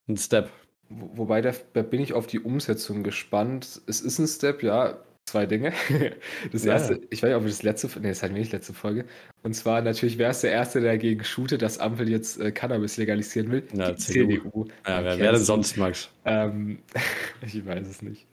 ein 0.08 0.18
Step. 0.18 0.50
Wobei, 0.90 1.42
da, 1.42 1.54
da 1.74 1.82
bin 1.82 2.02
ich 2.02 2.14
auf 2.14 2.28
die 2.28 2.40
Umsetzung 2.40 3.04
gespannt. 3.04 3.82
Es 3.88 4.02
ist 4.02 4.20
ein 4.20 4.28
Step, 4.28 4.64
ja, 4.64 5.04
zwei 5.26 5.46
Dinge. 5.46 5.74
Das 6.52 6.66
erste, 6.66 6.94
ja. 6.94 7.00
ich 7.10 7.24
weiß 7.24 7.30
nicht, 7.30 7.38
ob 7.38 7.46
das 7.46 7.64
letzte, 7.64 7.88
nee, 8.00 8.10
das 8.10 8.22
hatten 8.22 8.36
wir 8.36 8.42
nicht 8.42 8.52
letzte 8.52 8.74
Folge. 8.74 9.06
Und 9.42 9.54
zwar 9.54 9.82
natürlich, 9.82 10.18
wer 10.18 10.30
ist 10.30 10.44
der 10.44 10.52
Erste, 10.52 10.82
der 10.82 10.94
dagegen 10.94 11.24
shootet, 11.24 11.62
dass 11.62 11.80
Ampel 11.80 12.10
jetzt 12.10 12.40
äh, 12.40 12.52
Cannabis 12.52 12.98
legalisieren 12.98 13.52
will? 13.52 13.64
Ja, 13.74 13.92
die 13.92 13.98
CDU. 13.98 14.38
CDU. 14.38 14.66
Ja, 14.88 15.04
wer 15.04 15.20
wäre 15.20 15.34
denn 15.34 15.44
sonst, 15.44 15.78
Max? 15.78 16.10
Ähm, 16.26 16.80
ich 17.46 17.66
weiß 17.66 17.88
es 17.88 18.02
nicht. 18.02 18.28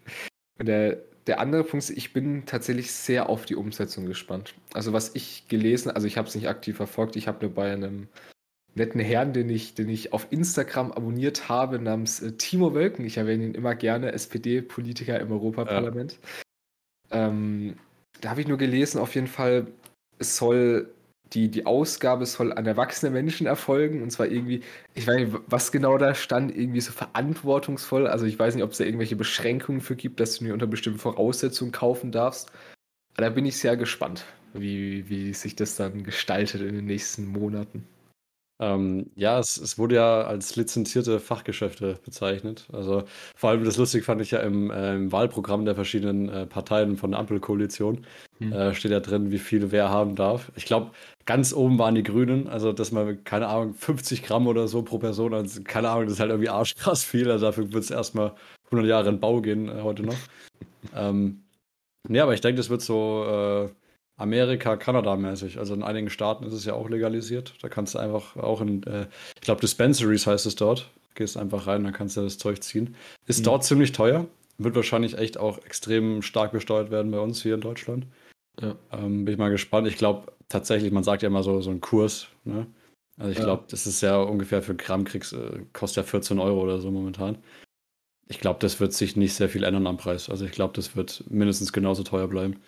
Und 0.58 0.66
der, 0.66 0.98
der 1.26 1.40
andere 1.40 1.64
Punkt 1.64 1.84
ist, 1.84 1.96
ich 1.96 2.12
bin 2.12 2.44
tatsächlich 2.44 2.92
sehr 2.92 3.28
auf 3.28 3.46
die 3.46 3.56
Umsetzung 3.56 4.06
gespannt. 4.06 4.54
Also 4.74 4.92
was 4.92 5.14
ich 5.14 5.48
gelesen, 5.48 5.90
also 5.90 6.06
ich 6.06 6.18
habe 6.18 6.28
es 6.28 6.34
nicht 6.34 6.48
aktiv 6.48 6.76
verfolgt, 6.76 7.16
ich 7.16 7.28
habe 7.28 7.46
nur 7.46 7.54
bei 7.54 7.72
einem 7.72 8.08
netten 8.74 9.00
Herrn, 9.00 9.32
den 9.32 9.48
ich, 9.50 9.74
den 9.74 9.88
ich 9.88 10.12
auf 10.12 10.28
Instagram 10.30 10.92
abonniert 10.92 11.48
habe, 11.48 11.78
namens 11.78 12.20
äh, 12.20 12.32
Timo 12.32 12.74
Wölken. 12.74 13.04
Ich 13.04 13.16
erwähne 13.16 13.44
ihn 13.44 13.54
immer 13.54 13.74
gerne, 13.74 14.12
SPD-Politiker 14.12 15.18
im 15.18 15.32
Europaparlament. 15.32 16.18
Ja. 17.10 17.28
Ähm, 17.28 17.76
da 18.20 18.30
habe 18.30 18.40
ich 18.40 18.48
nur 18.48 18.58
gelesen, 18.58 19.00
auf 19.00 19.14
jeden 19.14 19.26
Fall, 19.26 19.66
es 20.18 20.36
soll 20.36 20.90
die, 21.32 21.48
die 21.48 21.66
Ausgabe 21.66 22.26
soll 22.26 22.52
an 22.52 22.66
erwachsene 22.66 23.10
Menschen 23.10 23.46
erfolgen 23.46 24.02
und 24.02 24.10
zwar 24.10 24.26
irgendwie, 24.26 24.62
ich 24.94 25.06
weiß 25.06 25.16
nicht, 25.16 25.32
was 25.46 25.70
genau 25.70 25.96
da 25.96 26.14
stand, 26.14 26.56
irgendwie 26.56 26.80
so 26.80 26.92
verantwortungsvoll. 26.92 28.06
Also 28.06 28.26
ich 28.26 28.38
weiß 28.38 28.54
nicht, 28.54 28.64
ob 28.64 28.72
es 28.72 28.78
da 28.78 28.84
irgendwelche 28.84 29.16
Beschränkungen 29.16 29.80
für 29.80 29.96
gibt, 29.96 30.20
dass 30.20 30.38
du 30.38 30.44
mir 30.44 30.52
unter 30.52 30.66
bestimmten 30.66 30.98
Voraussetzungen 30.98 31.72
kaufen 31.72 32.10
darfst. 32.10 32.50
Aber 33.14 33.26
da 33.26 33.30
bin 33.30 33.46
ich 33.46 33.58
sehr 33.58 33.76
gespannt, 33.76 34.24
wie, 34.54 35.08
wie 35.08 35.32
sich 35.32 35.54
das 35.56 35.76
dann 35.76 36.02
gestaltet 36.02 36.62
in 36.62 36.74
den 36.74 36.86
nächsten 36.86 37.26
Monaten. 37.26 37.86
Ähm, 38.60 39.10
ja, 39.16 39.38
es, 39.38 39.56
es, 39.56 39.78
wurde 39.78 39.94
ja 39.94 40.20
als 40.20 40.54
lizenzierte 40.54 41.18
Fachgeschäfte 41.18 41.98
bezeichnet. 42.04 42.68
Also 42.74 43.04
vor 43.34 43.50
allem 43.50 43.64
das 43.64 43.78
lustig 43.78 44.04
fand 44.04 44.20
ich 44.20 44.32
ja 44.32 44.40
im, 44.40 44.70
äh, 44.70 44.94
im 44.94 45.10
Wahlprogramm 45.10 45.64
der 45.64 45.74
verschiedenen 45.74 46.28
äh, 46.28 46.46
Parteien 46.46 46.98
von 46.98 47.12
der 47.12 47.20
Ampelkoalition. 47.20 48.04
Hm. 48.38 48.52
Äh, 48.52 48.74
steht 48.74 48.90
ja 48.90 49.00
drin, 49.00 49.30
wie 49.30 49.38
viel 49.38 49.72
wer 49.72 49.88
haben 49.88 50.14
darf. 50.14 50.52
Ich 50.56 50.66
glaube, 50.66 50.90
ganz 51.24 51.54
oben 51.54 51.78
waren 51.78 51.94
die 51.94 52.02
Grünen, 52.02 52.48
also 52.48 52.74
dass 52.74 52.92
man, 52.92 53.24
keine 53.24 53.48
Ahnung, 53.48 53.72
50 53.72 54.22
Gramm 54.22 54.46
oder 54.46 54.68
so 54.68 54.82
pro 54.82 54.98
Person, 54.98 55.32
also, 55.32 55.62
keine 55.64 55.88
Ahnung, 55.88 56.04
das 56.04 56.14
ist 56.14 56.20
halt 56.20 56.30
irgendwie 56.30 56.50
arschkrass 56.50 57.02
viel. 57.02 57.30
Also 57.30 57.46
dafür 57.46 57.72
wird 57.72 57.84
es 57.84 57.90
erstmal 57.90 58.34
100 58.66 58.86
Jahre 58.86 59.08
in 59.08 59.20
Bau 59.20 59.40
gehen 59.40 59.70
äh, 59.70 59.80
heute 59.82 60.02
noch. 60.02 60.18
ähm, 60.94 61.44
nee, 62.06 62.20
aber 62.20 62.34
ich 62.34 62.42
denke, 62.42 62.58
das 62.58 62.68
wird 62.68 62.82
so 62.82 63.70
Amerika, 64.20 64.76
Kanada-mäßig. 64.76 65.58
Also 65.58 65.74
in 65.74 65.82
einigen 65.82 66.10
Staaten 66.10 66.44
ist 66.44 66.52
es 66.52 66.66
ja 66.66 66.74
auch 66.74 66.90
legalisiert. 66.90 67.54
Da 67.62 67.68
kannst 67.68 67.94
du 67.94 67.98
einfach 67.98 68.36
auch 68.36 68.60
in, 68.60 68.82
äh, 68.84 69.06
ich 69.34 69.40
glaube, 69.40 69.62
Dispensaries 69.62 70.26
heißt 70.26 70.44
es 70.46 70.56
dort. 70.56 70.90
Gehst 71.14 71.36
einfach 71.36 71.66
rein, 71.66 71.84
dann 71.84 71.92
kannst 71.92 72.16
du 72.16 72.20
das 72.20 72.38
Zeug 72.38 72.62
ziehen. 72.62 72.94
Ist 73.26 73.40
mhm. 73.40 73.44
dort 73.44 73.64
ziemlich 73.64 73.92
teuer. 73.92 74.26
Wird 74.58 74.76
wahrscheinlich 74.76 75.16
echt 75.16 75.38
auch 75.38 75.58
extrem 75.64 76.20
stark 76.20 76.52
besteuert 76.52 76.90
werden 76.90 77.10
bei 77.10 77.18
uns 77.18 77.42
hier 77.42 77.54
in 77.54 77.62
Deutschland. 77.62 78.06
Ja. 78.60 78.76
Ähm, 78.92 79.24
bin 79.24 79.32
ich 79.32 79.38
mal 79.38 79.50
gespannt. 79.50 79.88
Ich 79.88 79.96
glaube 79.96 80.32
tatsächlich, 80.50 80.92
man 80.92 81.02
sagt 81.02 81.22
ja 81.22 81.28
immer 81.28 81.42
so, 81.42 81.62
so 81.62 81.70
ein 81.70 81.80
Kurs. 81.80 82.28
Ne? 82.44 82.66
Also 83.16 83.32
ich 83.32 83.38
ja. 83.38 83.44
glaube, 83.44 83.64
das 83.68 83.86
ist 83.86 84.02
ja 84.02 84.18
ungefähr 84.20 84.62
für 84.62 84.74
Gramm 84.74 85.04
kriegst, 85.04 85.32
äh, 85.32 85.64
kostet 85.72 86.04
ja 86.04 86.10
14 86.10 86.38
Euro 86.38 86.60
oder 86.60 86.78
so 86.78 86.90
momentan. 86.90 87.38
Ich 88.28 88.38
glaube, 88.38 88.60
das 88.60 88.80
wird 88.80 88.92
sich 88.92 89.16
nicht 89.16 89.34
sehr 89.34 89.48
viel 89.48 89.64
ändern 89.64 89.86
am 89.86 89.96
Preis. 89.96 90.28
Also 90.28 90.44
ich 90.44 90.52
glaube, 90.52 90.74
das 90.74 90.94
wird 90.94 91.24
mindestens 91.30 91.72
genauso 91.72 92.02
teuer 92.02 92.28
bleiben. 92.28 92.60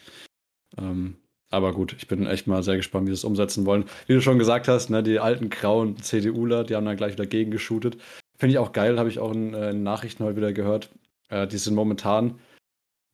Ähm, 0.78 1.16
aber 1.52 1.72
gut, 1.72 1.94
ich 1.98 2.08
bin 2.08 2.26
echt 2.26 2.46
mal 2.46 2.62
sehr 2.62 2.76
gespannt, 2.76 3.06
wie 3.06 3.10
sie 3.10 3.14
es 3.14 3.24
umsetzen 3.24 3.66
wollen. 3.66 3.84
Wie 4.06 4.14
du 4.14 4.22
schon 4.22 4.38
gesagt 4.38 4.68
hast, 4.68 4.88
ne, 4.88 5.02
die 5.02 5.20
alten 5.20 5.50
grauen 5.50 5.98
CDUler, 5.98 6.64
die 6.64 6.74
haben 6.74 6.86
dann 6.86 6.96
gleich 6.96 7.12
wieder 7.12 7.26
gegengeshootet. 7.26 7.98
Finde 8.38 8.54
ich 8.54 8.58
auch 8.58 8.72
geil, 8.72 8.98
habe 8.98 9.10
ich 9.10 9.18
auch 9.18 9.32
in, 9.32 9.52
äh, 9.52 9.74
Nachrichten 9.74 10.24
heute 10.24 10.36
wieder 10.38 10.54
gehört. 10.54 10.90
Äh, 11.28 11.46
die 11.46 11.58
sind 11.58 11.74
momentan, 11.74 12.38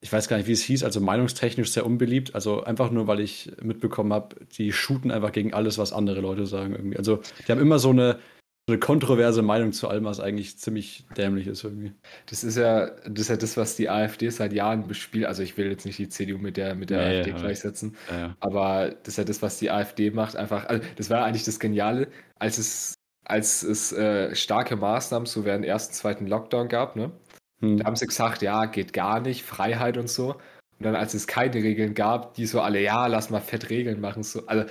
ich 0.01 0.13
weiß 0.13 0.29
gar 0.29 0.37
nicht, 0.37 0.47
wie 0.47 0.53
es 0.53 0.63
hieß, 0.63 0.85
also 0.85 1.01
meinungstechnisch 1.01 1.73
sehr 1.73 1.85
unbeliebt. 1.85 2.37
Also 2.37 2.63
einfach 2.63 2.93
nur, 2.93 3.09
weil 3.09 3.19
ich 3.19 3.51
mitbekommen 3.61 4.13
habe, 4.13 4.37
die 4.57 4.73
shooten 4.73 5.11
einfach 5.11 5.33
gegen 5.33 5.53
alles, 5.53 5.77
was 5.77 5.93
andere 5.93 6.21
Leute 6.21 6.47
sagen 6.47 6.75
irgendwie. 6.75 6.97
Also 6.97 7.21
die 7.47 7.51
haben 7.51 7.61
immer 7.61 7.81
so 7.81 7.91
eine, 7.91 8.21
eine 8.69 8.79
kontroverse 8.79 9.43
Meinung 9.43 9.73
zu 9.73 9.89
allem, 9.89 10.05
was 10.05 10.21
eigentlich 10.21 10.59
ziemlich 10.59 11.07
dämlich 11.17 11.47
ist 11.47 11.65
irgendwie. 11.65 11.93
Das 12.27 12.45
ist 12.45 12.57
ja 12.57 12.87
das, 12.87 13.23
ist 13.23 13.29
ja 13.29 13.37
das 13.37 13.57
was 13.57 13.77
die 13.77 13.89
AfD 13.89 14.29
seit 14.31 14.53
Jahren 14.53 14.87
bespielt. 14.87 15.27
Also 15.27 15.43
ich 15.43 15.57
will 15.57 15.71
jetzt 15.71 15.87
nicht 15.87 15.99
die 15.99 16.09
CDU 16.09 16.39
mit 16.39 16.57
der, 16.57 16.75
mit 16.75 16.91
der 16.91 16.99
nee, 16.99 17.19
AfD 17.19 17.33
gleichsetzen, 17.33 17.97
ja. 18.11 18.37
aber 18.41 18.91
das 18.91 19.15
ist 19.15 19.19
ja 19.19 19.25
das, 19.25 19.43
was 19.43 19.59
die 19.59 19.71
AfD 19.71 20.11
macht. 20.11 20.37
Einfach, 20.37 20.67
also 20.67 20.85
das 20.97 21.11
war 21.11 21.25
eigentlich 21.25 21.45
das 21.45 21.59
Geniale, 21.59 22.09
als 22.39 22.59
es, 22.59 22.95
als 23.25 23.63
es 23.63 23.93
äh, 23.93 24.35
starke 24.35 24.77
Maßnahmen 24.77 25.27
so 25.27 25.45
während 25.45 25.65
ersten, 25.65 25.95
zweiten 25.95 26.27
Lockdown 26.27 26.69
gab, 26.69 26.97
ne? 26.97 27.13
Hm. 27.61 27.79
Da 27.79 27.87
haben 27.87 27.97
sie 27.97 28.07
gesagt, 28.07 28.43
ja, 28.43 28.67
geht 28.67 28.93
gar 28.93 29.21
nicht, 29.21 29.45
Freiheit 29.45 29.99
und 29.99 30.09
so. 30.09 30.35
Und 30.79 30.85
dann, 30.85 30.95
als 30.95 31.15
es 31.15 31.27
keine 31.27 31.55
Regeln 31.57 31.95
gab, 31.95 32.35
die 32.35 32.47
so 32.47 32.61
alle, 32.61 32.81
ja, 32.81 33.07
lass 33.07 33.31
mal 33.31 33.41
fett 33.41 33.69
Regeln 33.71 34.01
machen. 34.01 34.23
So, 34.23 34.47
also 34.47 34.65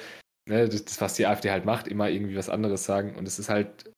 ne, 0.47 0.67
das, 0.67 0.85
das, 0.85 1.01
was 1.01 1.13
die 1.15 1.25
AfD 1.25 1.51
halt 1.51 1.65
macht, 1.65 1.87
immer 1.87 2.09
irgendwie 2.09 2.35
was 2.35 2.49
anderes 2.49 2.85
sagen. 2.85 3.15
Und 3.15 3.27
es 3.27 3.39
ist 3.39 3.49
halt 3.49 3.91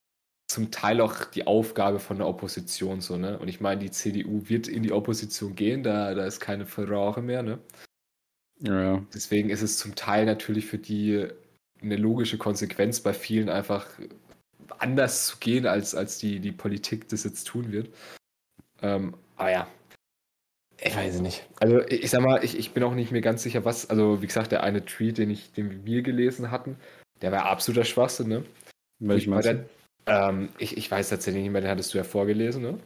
zum 0.48 0.72
Teil 0.72 1.00
auch 1.00 1.26
die 1.26 1.46
Aufgabe 1.46 2.00
von 2.00 2.18
der 2.18 2.28
Opposition 2.28 3.02
so, 3.02 3.18
ne? 3.18 3.38
Und 3.38 3.48
ich 3.48 3.62
meine, 3.62 3.82
die 3.82 3.92
CDU 3.92 4.50
wird 4.50 4.68
in 4.68 4.84
die 4.84 4.92
Opposition 4.92 5.56
gehen, 5.56 5.84
da, 5.84 6.14
da 6.16 6.26
ist 6.26 6.40
keine 6.40 6.66
Verrauche 6.66 7.22
mehr, 7.22 7.44
ne? 7.44 7.60
Ja, 8.62 8.82
ja. 8.82 9.06
Deswegen 9.14 9.50
ist 9.52 9.62
es 9.62 9.78
zum 9.78 9.96
Teil 9.96 10.26
natürlich 10.26 10.66
für 10.66 10.80
die 10.80 11.28
eine 11.82 11.96
logische 11.96 12.38
Konsequenz 12.38 13.00
bei 13.00 13.14
vielen 13.14 13.48
einfach 13.48 13.88
anders 14.80 15.28
zu 15.28 15.38
gehen, 15.38 15.66
als, 15.66 15.96
als 15.96 16.18
die, 16.18 16.40
die 16.40 16.52
Politik 16.52 17.08
das 17.10 17.24
jetzt 17.24 17.46
tun 17.46 17.72
wird. 17.72 17.90
Ähm, 18.82 19.16
aber 19.38 19.52
ja, 19.52 19.68
ich 20.82 20.96
weiß 20.96 21.16
es 21.16 21.22
nicht. 21.22 21.48
Also 21.60 21.82
ich 21.88 22.10
sag 22.10 22.22
mal, 22.22 22.44
ich, 22.44 22.58
ich 22.58 22.72
bin 22.72 22.84
auch 22.84 22.96
nicht 22.96 23.12
mehr 23.12 23.22
ganz 23.22 23.44
sicher, 23.44 23.66
was, 23.66 23.90
also 23.90 24.22
wie 24.22 24.28
gesagt, 24.28 24.52
der 24.52 24.64
eine 24.64 24.86
Tweet, 24.86 25.18
den 25.18 25.30
ich, 25.30 25.52
den 25.52 25.86
wir 25.86 26.02
gelesen 26.02 26.52
hatten, 26.52 26.78
der 27.22 27.32
war 27.32 27.46
absoluter 27.46 27.86
Schwachsinn, 27.86 28.30
ne? 28.30 28.44
Welch 29.00 29.28
meinst 29.28 29.50
du? 29.50 29.66
Ähm, 30.06 30.50
ich, 30.58 30.78
ich 30.78 30.90
weiß 30.90 31.10
tatsächlich 31.10 31.44
nicht 31.44 31.52
mehr, 31.52 31.62
den 31.62 31.70
hattest 31.70 31.94
du 31.94 31.98
ja 31.98 32.04
vorgelesen, 32.04 32.62
ne? 32.62 32.80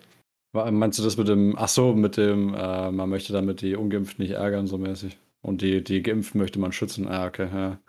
Meinst 0.53 0.99
du 0.99 1.03
das 1.03 1.17
mit 1.17 1.27
dem, 1.27 1.55
ach 1.57 1.67
so, 1.67 1.93
mit 1.93 2.17
dem, 2.17 2.53
äh, 2.53 2.91
man 2.91 3.09
möchte 3.09 3.33
damit 3.33 3.61
die 3.61 3.75
Ungeimpften 3.75 4.23
nicht 4.23 4.35
ärgern, 4.35 4.67
so 4.67 4.77
mäßig. 4.77 5.17
Und 5.41 5.61
die, 5.61 5.83
die 5.83 6.03
Geimpften 6.03 6.39
möchte 6.39 6.59
man 6.59 6.71
schützen. 6.71 7.07
Ah, 7.07 7.25
okay, 7.25 7.47
ja. 7.51 7.79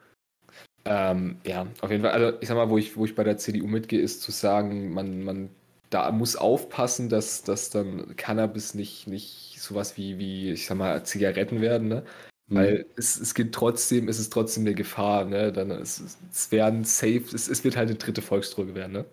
Ähm, 0.87 1.37
ja, 1.47 1.67
auf 1.81 1.91
jeden 1.91 2.03
Fall. 2.03 2.13
Also 2.13 2.39
ich 2.41 2.49
sag 2.49 2.57
mal, 2.57 2.71
wo 2.71 2.79
ich, 2.79 2.97
wo 2.97 3.05
ich 3.05 3.15
bei 3.15 3.25
der 3.25 3.37
CDU 3.37 3.67
mitgehe, 3.67 4.01
ist 4.01 4.23
zu 4.23 4.33
sagen, 4.33 4.93
man, 4.93 5.23
man 5.25 5.51
da 5.95 6.11
muss 6.11 6.35
aufpassen, 6.35 7.09
dass, 7.09 7.45
dass 7.45 7.71
dann 7.71 8.17
Cannabis 8.17 8.75
nicht, 8.75 9.07
nicht 9.07 9.61
sowas 9.61 9.97
wie, 9.97 10.19
wie, 10.19 10.51
ich 10.51 10.67
sag 10.67 10.77
mal, 10.77 11.05
Zigaretten 11.05 11.61
werden, 11.61 11.87
ne? 11.87 12.05
Mhm. 12.49 12.57
Weil 12.57 12.87
es, 12.97 13.17
es 13.17 13.33
gibt 13.33 13.55
trotzdem, 13.55 14.09
es 14.09 14.19
ist 14.19 14.33
trotzdem 14.33 14.65
eine 14.65 14.75
Gefahr, 14.75 15.25
ne? 15.25 15.53
Dann 15.53 15.71
es, 15.71 16.19
es 16.33 16.51
werden 16.51 16.83
safe, 16.83 17.25
es, 17.33 17.49
es 17.49 17.63
wird 17.63 17.77
halt 17.77 17.89
eine 17.89 17.99
dritte 17.99 18.23
Volksdroge 18.23 18.75
werden, 18.75 18.93
ne? 18.93 19.05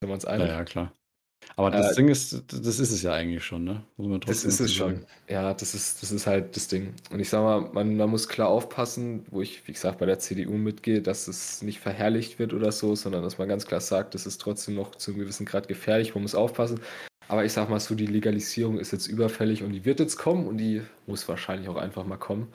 Wenn 0.00 0.10
man 0.10 0.18
es 0.18 0.26
einig. 0.26 0.46
Ja, 0.46 0.58
ja, 0.58 0.64
klar. 0.64 0.92
Aber 1.56 1.70
das 1.72 1.92
äh, 1.92 1.94
Ding 1.96 2.08
ist, 2.08 2.44
das 2.52 2.78
ist 2.78 2.92
es 2.92 3.02
ja 3.02 3.12
eigentlich 3.12 3.44
schon, 3.44 3.64
ne? 3.64 3.82
das 4.24 4.44
ist 4.44 4.60
es 4.60 4.72
schon. 4.72 5.04
Ja, 5.28 5.54
das 5.54 5.74
ist, 5.74 6.02
das 6.02 6.12
ist 6.12 6.26
halt 6.26 6.54
das 6.54 6.68
Ding. 6.68 6.94
Und 7.10 7.18
ich 7.18 7.28
sag 7.28 7.42
mal, 7.42 7.60
man, 7.72 7.96
man 7.96 8.10
muss 8.10 8.28
klar 8.28 8.48
aufpassen, 8.48 9.24
wo 9.30 9.42
ich, 9.42 9.66
wie 9.66 9.72
gesagt, 9.72 9.98
bei 9.98 10.06
der 10.06 10.20
CDU 10.20 10.52
mitgehe, 10.52 11.02
dass 11.02 11.26
es 11.26 11.60
nicht 11.62 11.80
verherrlicht 11.80 12.38
wird 12.38 12.54
oder 12.54 12.70
so, 12.70 12.94
sondern 12.94 13.24
dass 13.24 13.38
man 13.38 13.48
ganz 13.48 13.66
klar 13.66 13.80
sagt, 13.80 14.14
das 14.14 14.24
ist 14.24 14.40
trotzdem 14.40 14.76
noch 14.76 14.94
zu 14.94 15.10
einem 15.10 15.20
gewissen 15.20 15.46
Grad 15.46 15.66
gefährlich, 15.66 16.14
man 16.14 16.22
muss 16.22 16.36
aufpassen. 16.36 16.80
Aber 17.26 17.44
ich 17.44 17.52
sag 17.52 17.68
mal 17.68 17.80
so, 17.80 17.94
die 17.94 18.06
Legalisierung 18.06 18.78
ist 18.78 18.92
jetzt 18.92 19.06
überfällig 19.06 19.62
und 19.62 19.72
die 19.72 19.84
wird 19.84 20.00
jetzt 20.00 20.16
kommen 20.16 20.46
und 20.46 20.58
die 20.58 20.82
muss 21.06 21.28
wahrscheinlich 21.28 21.68
auch 21.68 21.76
einfach 21.76 22.04
mal 22.06 22.16
kommen. 22.18 22.52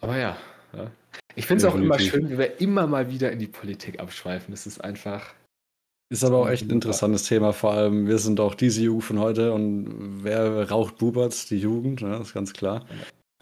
Aber 0.00 0.16
ja, 0.16 0.36
ja. 0.72 0.90
ich 1.34 1.46
finde 1.46 1.66
es 1.66 1.72
auch 1.72 1.76
immer 1.76 1.98
schön, 1.98 2.30
wie 2.30 2.38
wir 2.38 2.60
immer 2.60 2.86
mal 2.86 3.10
wieder 3.10 3.32
in 3.32 3.38
die 3.38 3.46
Politik 3.46 4.00
abschweifen. 4.00 4.52
Das 4.52 4.66
ist 4.66 4.82
einfach 4.82 5.34
ist 6.14 6.24
aber 6.24 6.38
auch 6.38 6.48
echt 6.48 6.64
ein 6.64 6.70
interessantes 6.70 7.24
Thema. 7.24 7.52
Vor 7.52 7.72
allem, 7.72 8.06
wir 8.06 8.18
sind 8.18 8.38
auch 8.38 8.54
diese 8.54 8.82
Jugend 8.82 9.04
von 9.04 9.18
heute 9.18 9.52
und 9.52 10.22
wer 10.22 10.70
raucht 10.70 10.96
Buberts? 10.98 11.46
Die 11.46 11.58
Jugend, 11.58 12.02
ne? 12.02 12.10
das 12.10 12.28
ist 12.28 12.34
ganz 12.34 12.52
klar. 12.52 12.86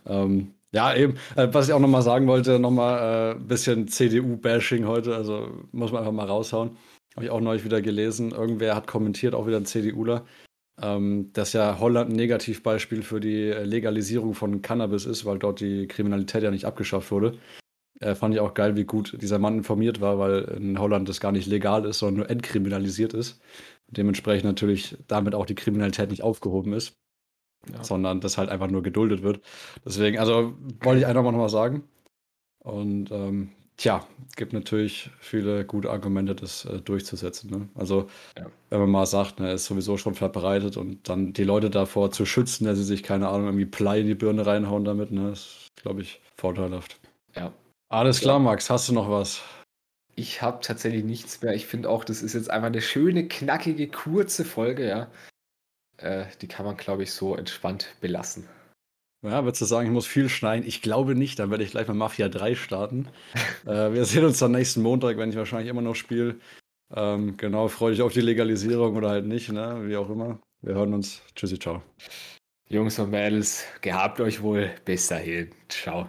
Ähm, 0.06 0.54
ja, 0.72 0.94
eben, 0.94 1.18
äh, 1.36 1.48
was 1.52 1.68
ich 1.68 1.74
auch 1.74 1.80
nochmal 1.80 2.00
sagen 2.00 2.26
wollte, 2.26 2.58
nochmal 2.58 3.34
ein 3.34 3.42
äh, 3.42 3.44
bisschen 3.44 3.88
CDU-Bashing 3.88 4.86
heute, 4.86 5.14
also 5.14 5.48
muss 5.72 5.92
man 5.92 6.00
einfach 6.00 6.12
mal 6.12 6.26
raushauen. 6.26 6.70
Habe 7.14 7.26
ich 7.26 7.30
auch 7.30 7.42
neulich 7.42 7.64
wieder 7.64 7.82
gelesen. 7.82 8.30
Irgendwer 8.30 8.74
hat 8.74 8.86
kommentiert, 8.86 9.34
auch 9.34 9.46
wieder 9.46 9.58
ein 9.58 9.66
CDUler, 9.66 10.24
ähm, 10.80 11.30
dass 11.34 11.52
ja 11.52 11.78
Holland 11.78 12.10
ein 12.10 12.16
Negativbeispiel 12.16 13.02
für 13.02 13.20
die 13.20 13.50
Legalisierung 13.50 14.32
von 14.32 14.62
Cannabis 14.62 15.04
ist, 15.04 15.26
weil 15.26 15.38
dort 15.38 15.60
die 15.60 15.86
Kriminalität 15.88 16.42
ja 16.42 16.50
nicht 16.50 16.64
abgeschafft 16.64 17.10
wurde. 17.10 17.38
Äh, 18.02 18.14
fand 18.14 18.34
ich 18.34 18.40
auch 18.40 18.54
geil, 18.54 18.76
wie 18.76 18.84
gut 18.84 19.16
dieser 19.20 19.38
Mann 19.38 19.58
informiert 19.58 20.00
war, 20.00 20.18
weil 20.18 20.40
in 20.42 20.78
Holland 20.78 21.08
das 21.08 21.20
gar 21.20 21.32
nicht 21.32 21.46
legal 21.46 21.84
ist, 21.84 21.98
sondern 21.98 22.16
nur 22.16 22.30
entkriminalisiert 22.30 23.14
ist. 23.14 23.40
Dementsprechend 23.88 24.44
natürlich 24.44 24.96
damit 25.06 25.34
auch 25.34 25.46
die 25.46 25.54
Kriminalität 25.54 26.10
nicht 26.10 26.22
aufgehoben 26.22 26.72
ist, 26.72 26.94
ja. 27.72 27.84
sondern 27.84 28.20
das 28.20 28.38
halt 28.38 28.48
einfach 28.50 28.68
nur 28.68 28.82
geduldet 28.82 29.22
wird. 29.22 29.40
Deswegen, 29.84 30.18
also 30.18 30.54
wollte 30.80 31.00
ich 31.00 31.06
einfach 31.06 31.22
mal 31.22 31.32
nochmal 31.32 31.48
sagen. 31.48 31.84
Und 32.60 33.10
ähm, 33.10 33.50
tja, 33.76 34.06
gibt 34.36 34.52
natürlich 34.52 35.10
viele 35.18 35.64
gute 35.64 35.90
Argumente, 35.90 36.34
das 36.34 36.64
äh, 36.64 36.80
durchzusetzen. 36.80 37.50
Ne? 37.50 37.68
Also, 37.74 38.08
ja. 38.38 38.46
wenn 38.70 38.80
man 38.80 38.90
mal 38.90 39.06
sagt, 39.06 39.40
ne, 39.40 39.48
er 39.48 39.54
ist 39.54 39.66
sowieso 39.66 39.96
schon 39.96 40.14
verbreitet 40.14 40.76
und 40.76 41.08
dann 41.08 41.32
die 41.32 41.44
Leute 41.44 41.70
davor 41.70 42.10
zu 42.10 42.24
schützen, 42.24 42.64
dass 42.64 42.78
sie 42.78 42.84
sich, 42.84 43.02
keine 43.02 43.28
Ahnung, 43.28 43.46
irgendwie 43.46 43.64
Blei 43.64 44.00
in 44.00 44.06
die 44.06 44.14
Birne 44.14 44.46
reinhauen 44.46 44.84
damit, 44.84 45.10
ne, 45.10 45.30
ist, 45.30 45.72
glaube 45.76 46.02
ich, 46.02 46.20
vorteilhaft. 46.36 46.98
Ja. 47.36 47.52
Alles 47.92 48.20
klar, 48.20 48.38
Max, 48.38 48.70
hast 48.70 48.88
du 48.88 48.94
noch 48.94 49.10
was? 49.10 49.42
Ich 50.14 50.40
habe 50.40 50.60
tatsächlich 50.62 51.04
nichts 51.04 51.42
mehr. 51.42 51.52
Ich 51.52 51.66
finde 51.66 51.90
auch, 51.90 52.04
das 52.04 52.22
ist 52.22 52.32
jetzt 52.32 52.50
einfach 52.50 52.68
eine 52.68 52.80
schöne, 52.80 53.28
knackige, 53.28 53.86
kurze 53.86 54.46
Folge, 54.46 54.88
ja. 54.88 55.10
Äh, 55.98 56.24
die 56.40 56.48
kann 56.48 56.64
man, 56.64 56.78
glaube 56.78 57.02
ich, 57.02 57.12
so 57.12 57.36
entspannt 57.36 57.94
belassen. 58.00 58.48
Ja, 59.22 59.44
würdest 59.44 59.60
du 59.60 59.66
sagen, 59.66 59.88
ich 59.88 59.92
muss 59.92 60.06
viel 60.06 60.30
schneiden? 60.30 60.66
Ich 60.66 60.80
glaube 60.80 61.14
nicht, 61.14 61.38
dann 61.38 61.50
werde 61.50 61.64
ich 61.64 61.72
gleich 61.72 61.86
mal 61.86 61.92
Mafia 61.92 62.30
3 62.30 62.54
starten. 62.54 63.08
äh, 63.66 63.92
wir 63.92 64.06
sehen 64.06 64.24
uns 64.24 64.38
dann 64.38 64.52
nächsten 64.52 64.80
Montag, 64.80 65.18
wenn 65.18 65.28
ich 65.28 65.36
wahrscheinlich 65.36 65.68
immer 65.68 65.82
noch 65.82 65.94
spiele. 65.94 66.36
Ähm, 66.94 67.36
genau, 67.36 67.68
freue 67.68 67.90
dich 67.90 68.00
auf 68.00 68.14
die 68.14 68.22
Legalisierung 68.22 68.96
oder 68.96 69.10
halt 69.10 69.26
nicht, 69.26 69.52
ne? 69.52 69.82
wie 69.86 69.98
auch 69.98 70.08
immer. 70.08 70.40
Wir 70.62 70.76
hören 70.76 70.94
uns. 70.94 71.20
Tschüssi, 71.36 71.58
ciao. 71.58 71.82
Jungs 72.70 72.98
und 72.98 73.10
Mädels, 73.10 73.66
gehabt 73.82 74.18
euch 74.18 74.40
wohl. 74.40 74.70
Bis 74.86 75.08
dahin. 75.08 75.50
Ciao. 75.68 76.08